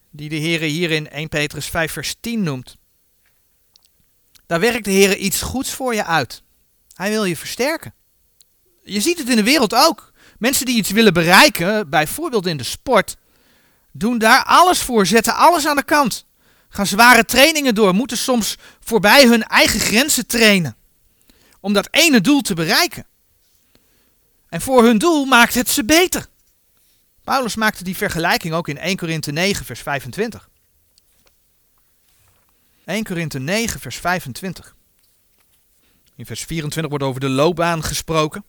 die 0.09 0.29
de 0.29 0.35
Heer 0.35 0.59
hier 0.59 0.91
in 0.91 1.09
1 1.09 1.29
Petrus 1.29 1.65
5 1.65 1.91
vers 1.91 2.15
10 2.19 2.43
noemt, 2.43 2.77
daar 4.45 4.59
werkt 4.59 4.85
de 4.85 4.91
Heer 4.91 5.17
iets 5.17 5.41
goeds 5.41 5.73
voor 5.73 5.95
je 5.95 6.05
uit. 6.05 6.43
Hij 6.93 7.09
wil 7.09 7.25
je 7.25 7.37
versterken. 7.37 7.93
Je 8.83 9.01
ziet 9.01 9.17
het 9.17 9.29
in 9.29 9.35
de 9.35 9.43
wereld 9.43 9.73
ook. 9.73 10.13
Mensen 10.37 10.65
die 10.65 10.77
iets 10.77 10.89
willen 10.89 11.13
bereiken, 11.13 11.89
bijvoorbeeld 11.89 12.45
in 12.45 12.57
de 12.57 12.63
sport, 12.63 13.17
doen 13.91 14.17
daar 14.17 14.43
alles 14.43 14.79
voor, 14.79 15.05
zetten 15.05 15.35
alles 15.35 15.67
aan 15.67 15.75
de 15.75 15.83
kant. 15.83 16.25
Gaan 16.69 16.87
zware 16.87 17.25
trainingen 17.25 17.75
door, 17.75 17.93
moeten 17.93 18.17
soms 18.17 18.55
voorbij 18.79 19.25
hun 19.25 19.43
eigen 19.43 19.79
grenzen 19.79 20.27
trainen. 20.27 20.75
Om 21.59 21.73
dat 21.73 21.87
ene 21.91 22.21
doel 22.21 22.41
te 22.41 22.53
bereiken. 22.53 23.05
En 24.49 24.61
voor 24.61 24.83
hun 24.83 24.97
doel 24.97 25.25
maakt 25.25 25.53
het 25.53 25.69
ze 25.69 25.85
beter. 25.85 26.25
Paulus 27.29 27.55
maakte 27.55 27.83
die 27.83 27.97
vergelijking 27.97 28.53
ook 28.53 28.67
in 28.67 28.77
1 28.77 28.97
Korinthe 28.97 29.31
9, 29.31 29.65
vers 29.65 29.81
25. 29.81 30.49
1 32.85 33.03
Korinthe 33.03 33.39
9, 33.39 33.79
vers 33.79 33.97
25. 33.97 34.75
In 36.15 36.25
vers 36.25 36.43
24 36.43 36.89
wordt 36.91 37.05
over 37.05 37.19
de 37.19 37.29
loopbaan 37.29 37.83
gesproken. 37.83 38.43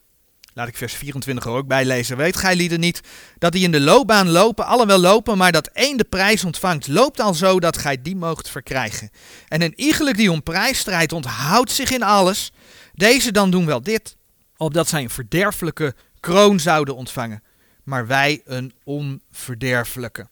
Laat 0.53 0.67
ik 0.67 0.77
vers 0.77 0.93
24 0.93 1.45
er 1.45 1.51
ook 1.51 1.67
bij 1.67 1.85
lezen. 1.85 2.17
Weet 2.17 2.37
gij 2.37 2.55
lieden 2.55 2.79
niet 2.79 3.01
dat 3.37 3.51
die 3.51 3.63
in 3.63 3.71
de 3.71 3.81
loopbaan 3.81 4.29
lopen, 4.29 4.65
alle 4.65 4.85
wel 4.85 4.99
lopen, 4.99 5.37
maar 5.37 5.51
dat 5.51 5.67
één 5.67 5.97
de 5.97 6.03
prijs 6.03 6.43
ontvangt, 6.43 6.87
loopt 6.87 7.19
al 7.19 7.33
zo 7.33 7.59
dat 7.59 7.77
gij 7.77 8.01
die 8.01 8.15
moogt 8.15 8.49
verkrijgen. 8.49 9.09
En 9.47 9.61
een 9.61 9.73
iegelijk 9.75 10.17
die 10.17 10.31
om 10.31 10.43
prijs 10.43 10.79
strijdt, 10.79 11.13
onthoudt 11.13 11.71
zich 11.71 11.91
in 11.91 12.03
alles. 12.03 12.51
Deze 12.93 13.31
dan 13.31 13.51
doen 13.51 13.65
wel 13.65 13.81
dit, 13.81 14.15
opdat 14.57 14.87
zij 14.87 15.01
een 15.01 15.09
verderfelijke 15.09 15.95
kroon 16.19 16.59
zouden 16.59 16.95
ontvangen, 16.95 17.43
maar 17.83 18.07
wij 18.07 18.41
een 18.45 18.73
onverderfelijke. 18.83 20.27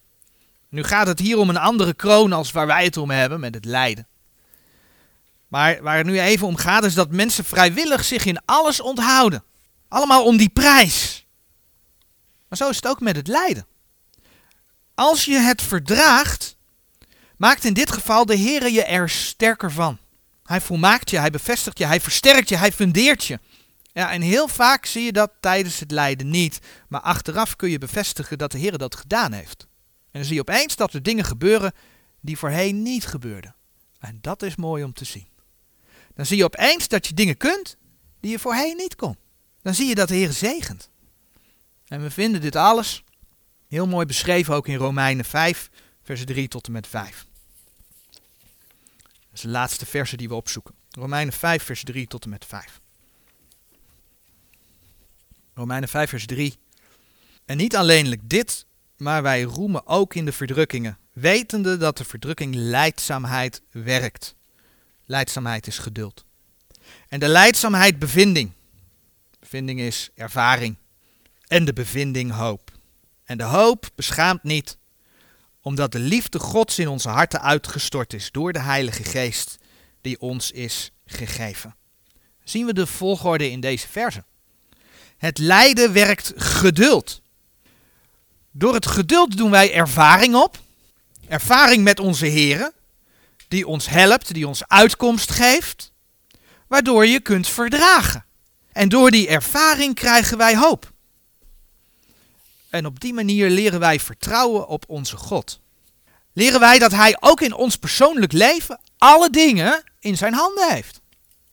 Nu 0.69 0.83
gaat 0.83 1.07
het 1.07 1.19
hier 1.19 1.37
om 1.37 1.49
een 1.49 1.57
andere 1.57 1.93
kroon 1.93 2.33
als 2.33 2.51
waar 2.51 2.67
wij 2.67 2.83
het 2.83 2.97
om 2.97 3.09
hebben 3.09 3.39
met 3.39 3.53
het 3.53 3.65
lijden. 3.65 4.07
Maar 5.47 5.81
waar 5.81 5.97
het 5.97 6.05
nu 6.05 6.19
even 6.19 6.47
om 6.47 6.55
gaat 6.55 6.83
is 6.83 6.93
dat 6.93 7.11
mensen 7.11 7.45
vrijwillig 7.45 8.03
zich 8.03 8.25
in 8.25 8.41
alles 8.45 8.81
onthouden. 8.81 9.43
Allemaal 9.87 10.25
om 10.25 10.37
die 10.37 10.49
prijs. 10.49 11.25
Maar 12.47 12.57
zo 12.57 12.69
is 12.69 12.75
het 12.75 12.87
ook 12.87 12.99
met 12.99 13.15
het 13.15 13.27
lijden. 13.27 13.65
Als 14.95 15.25
je 15.25 15.37
het 15.37 15.61
verdraagt, 15.61 16.55
maakt 17.37 17.63
in 17.63 17.73
dit 17.73 17.91
geval 17.91 18.25
de 18.25 18.35
Heer 18.35 18.69
je 18.69 18.83
er 18.83 19.09
sterker 19.09 19.71
van. 19.71 19.97
Hij 20.43 20.61
volmaakt 20.61 21.09
je, 21.09 21.17
hij 21.17 21.29
bevestigt 21.29 21.77
je, 21.77 21.85
hij 21.85 22.01
versterkt 22.01 22.49
je, 22.49 22.55
hij 22.55 22.71
fundeert 22.71 23.25
je. 23.25 23.39
Ja, 23.91 24.11
en 24.11 24.21
heel 24.21 24.47
vaak 24.47 24.85
zie 24.85 25.03
je 25.03 25.11
dat 25.11 25.31
tijdens 25.39 25.79
het 25.79 25.91
lijden 25.91 26.29
niet. 26.29 26.59
Maar 26.87 27.01
achteraf 27.01 27.55
kun 27.55 27.69
je 27.69 27.77
bevestigen 27.77 28.37
dat 28.37 28.51
de 28.51 28.57
Heer 28.57 28.77
dat 28.77 28.95
gedaan 28.95 29.31
heeft. 29.31 29.67
En 30.01 30.19
dan 30.19 30.23
zie 30.23 30.33
je 30.33 30.41
opeens 30.41 30.75
dat 30.75 30.93
er 30.93 31.03
dingen 31.03 31.25
gebeuren 31.25 31.73
die 32.19 32.37
voorheen 32.37 32.81
niet 32.81 33.05
gebeurden. 33.05 33.55
En 33.99 34.17
dat 34.21 34.41
is 34.41 34.55
mooi 34.55 34.83
om 34.83 34.93
te 34.93 35.05
zien. 35.05 35.27
Dan 36.15 36.25
zie 36.25 36.37
je 36.37 36.43
opeens 36.43 36.87
dat 36.87 37.07
je 37.07 37.13
dingen 37.13 37.37
kunt 37.37 37.77
die 38.19 38.31
je 38.31 38.39
voorheen 38.39 38.77
niet 38.77 38.95
kon 38.95 39.17
dan 39.61 39.73
zie 39.73 39.87
je 39.87 39.95
dat 39.95 40.07
de 40.07 40.15
Heer 40.15 40.31
zegent. 40.31 40.89
En 41.87 42.01
we 42.01 42.11
vinden 42.11 42.41
dit 42.41 42.55
alles 42.55 43.03
heel 43.67 43.87
mooi 43.87 44.05
beschreven 44.05 44.55
ook 44.55 44.67
in 44.67 44.75
Romeinen 44.75 45.25
5, 45.25 45.69
vers 46.03 46.25
3 46.25 46.47
tot 46.47 46.65
en 46.65 46.71
met 46.71 46.87
5. 46.87 47.25
Dat 48.11 48.21
is 49.33 49.41
de 49.41 49.47
laatste 49.47 49.85
versen 49.85 50.17
die 50.17 50.27
we 50.27 50.35
opzoeken. 50.35 50.75
Romeinen 50.89 51.33
5, 51.33 51.63
vers 51.63 51.83
3 51.83 52.07
tot 52.07 52.23
en 52.23 52.29
met 52.29 52.45
5. 52.45 52.78
Romeinen 55.59 55.89
5, 55.89 56.09
vers 56.09 56.25
3. 56.25 56.57
En 57.45 57.57
niet 57.57 57.75
alleenlijk 57.75 58.21
dit, 58.23 58.65
maar 58.97 59.21
wij 59.21 59.41
roemen 59.41 59.87
ook 59.87 60.13
in 60.15 60.25
de 60.25 60.31
verdrukkingen, 60.31 60.97
wetende 61.13 61.77
dat 61.77 61.97
de 61.97 62.05
verdrukking 62.05 62.55
leidzaamheid 62.55 63.61
werkt. 63.71 64.35
Leidzaamheid 65.05 65.67
is 65.67 65.77
geduld. 65.77 66.25
En 67.07 67.19
de 67.19 67.27
leidzaamheid 67.27 67.99
bevinding. 67.99 68.51
Bevinding 69.39 69.79
is 69.79 70.09
ervaring. 70.15 70.77
En 71.47 71.65
de 71.65 71.73
bevinding 71.73 72.31
hoop. 72.31 72.71
En 73.23 73.37
de 73.37 73.43
hoop 73.43 73.89
beschaamt 73.95 74.43
niet, 74.43 74.77
omdat 75.61 75.91
de 75.91 75.99
liefde 75.99 76.39
Gods 76.39 76.79
in 76.79 76.87
onze 76.87 77.09
harten 77.09 77.41
uitgestort 77.41 78.13
is 78.13 78.31
door 78.31 78.53
de 78.53 78.59
Heilige 78.59 79.03
Geest 79.03 79.57
die 80.01 80.19
ons 80.19 80.51
is 80.51 80.91
gegeven. 81.05 81.75
Zien 82.43 82.65
we 82.65 82.73
de 82.73 82.87
volgorde 82.87 83.51
in 83.51 83.59
deze 83.59 83.87
verse. 83.87 84.23
Het 85.19 85.37
lijden 85.37 85.93
werkt 85.93 86.33
geduld. 86.35 87.21
Door 88.51 88.73
het 88.73 88.87
geduld 88.87 89.37
doen 89.37 89.51
wij 89.51 89.73
ervaring 89.73 90.35
op. 90.35 90.57
Ervaring 91.27 91.83
met 91.83 91.99
onze 91.99 92.25
Here, 92.25 92.73
die 93.47 93.67
ons 93.67 93.87
helpt, 93.89 94.33
die 94.33 94.47
ons 94.47 94.67
uitkomst 94.67 95.31
geeft, 95.31 95.91
waardoor 96.67 97.05
je 97.05 97.19
kunt 97.19 97.47
verdragen. 97.47 98.25
En 98.71 98.89
door 98.89 99.11
die 99.11 99.27
ervaring 99.27 99.95
krijgen 99.95 100.37
wij 100.37 100.57
hoop. 100.57 100.91
En 102.69 102.85
op 102.85 102.99
die 102.99 103.13
manier 103.13 103.49
leren 103.49 103.79
wij 103.79 103.99
vertrouwen 103.99 104.67
op 104.67 104.83
onze 104.87 105.17
God. 105.17 105.59
Leren 106.33 106.59
wij 106.59 106.79
dat 106.79 106.91
Hij 106.91 107.17
ook 107.19 107.41
in 107.41 107.53
ons 107.53 107.75
persoonlijk 107.75 108.31
leven 108.31 108.79
alle 108.97 109.29
dingen 109.29 109.83
in 109.99 110.17
zijn 110.17 110.33
handen 110.33 110.71
heeft. 110.71 111.01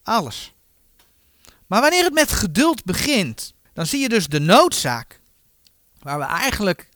Alles. 0.02 0.52
Maar 1.66 1.80
wanneer 1.80 2.04
het 2.04 2.14
met 2.14 2.32
geduld 2.32 2.84
begint, 2.84 3.54
dan 3.76 3.86
zie 3.86 4.00
je 4.00 4.08
dus 4.08 4.26
de 4.26 4.40
noodzaak 4.40 5.20
waar 5.98 6.18
we 6.18 6.24
eigenlijk 6.24 6.88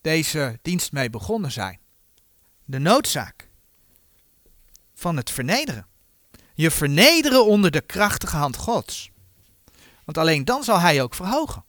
deze 0.00 0.58
dienst 0.62 0.92
mee 0.92 1.10
begonnen 1.10 1.52
zijn. 1.52 1.78
De 2.64 2.78
noodzaak 2.78 3.48
van 4.94 5.16
het 5.16 5.30
vernederen. 5.30 5.86
Je 6.54 6.70
vernederen 6.70 7.46
onder 7.46 7.70
de 7.70 7.80
krachtige 7.80 8.36
hand 8.36 8.56
Gods. 8.56 9.10
Want 10.04 10.18
alleen 10.18 10.44
dan 10.44 10.64
zal 10.64 10.80
hij 10.80 11.02
ook 11.02 11.14
verhogen. 11.14 11.64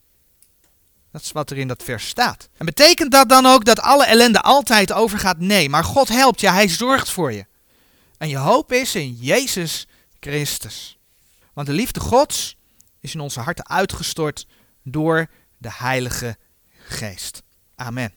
Dat 1.12 1.22
is 1.22 1.32
wat 1.32 1.50
er 1.50 1.58
in 1.58 1.68
dat 1.68 1.84
vers 1.84 2.08
staat. 2.08 2.50
En 2.58 2.66
betekent 2.66 3.12
dat 3.12 3.30
dan 3.30 3.46
ook 3.46 3.66
dat 3.66 3.80
alle 3.80 4.06
ellende 4.06 4.42
altijd 4.42 4.92
overgaat? 4.92 5.40
Nee, 5.40 5.70
maar 5.70 5.84
God 5.84 6.08
helpt 6.08 6.40
je, 6.40 6.50
hij 6.50 6.68
zorgt 6.68 7.10
voor 7.10 7.34
je. 7.34 7.46
En 8.18 8.30
je 8.30 8.38
hoop 8.38 8.72
is 8.72 8.96
in 8.96 9.14
Jezus 9.14 9.88
Christus. 10.20 10.98
Want 11.54 11.68
de 11.68 11.74
liefde 11.74 12.00
Gods 12.00 12.57
is 13.00 13.14
in 13.14 13.20
onze 13.20 13.40
harten 13.40 13.70
uitgestort 13.70 14.48
door 14.84 15.28
de 15.58 15.72
Heilige 15.72 16.38
Geest. 16.68 17.44
Amen. 17.76 18.14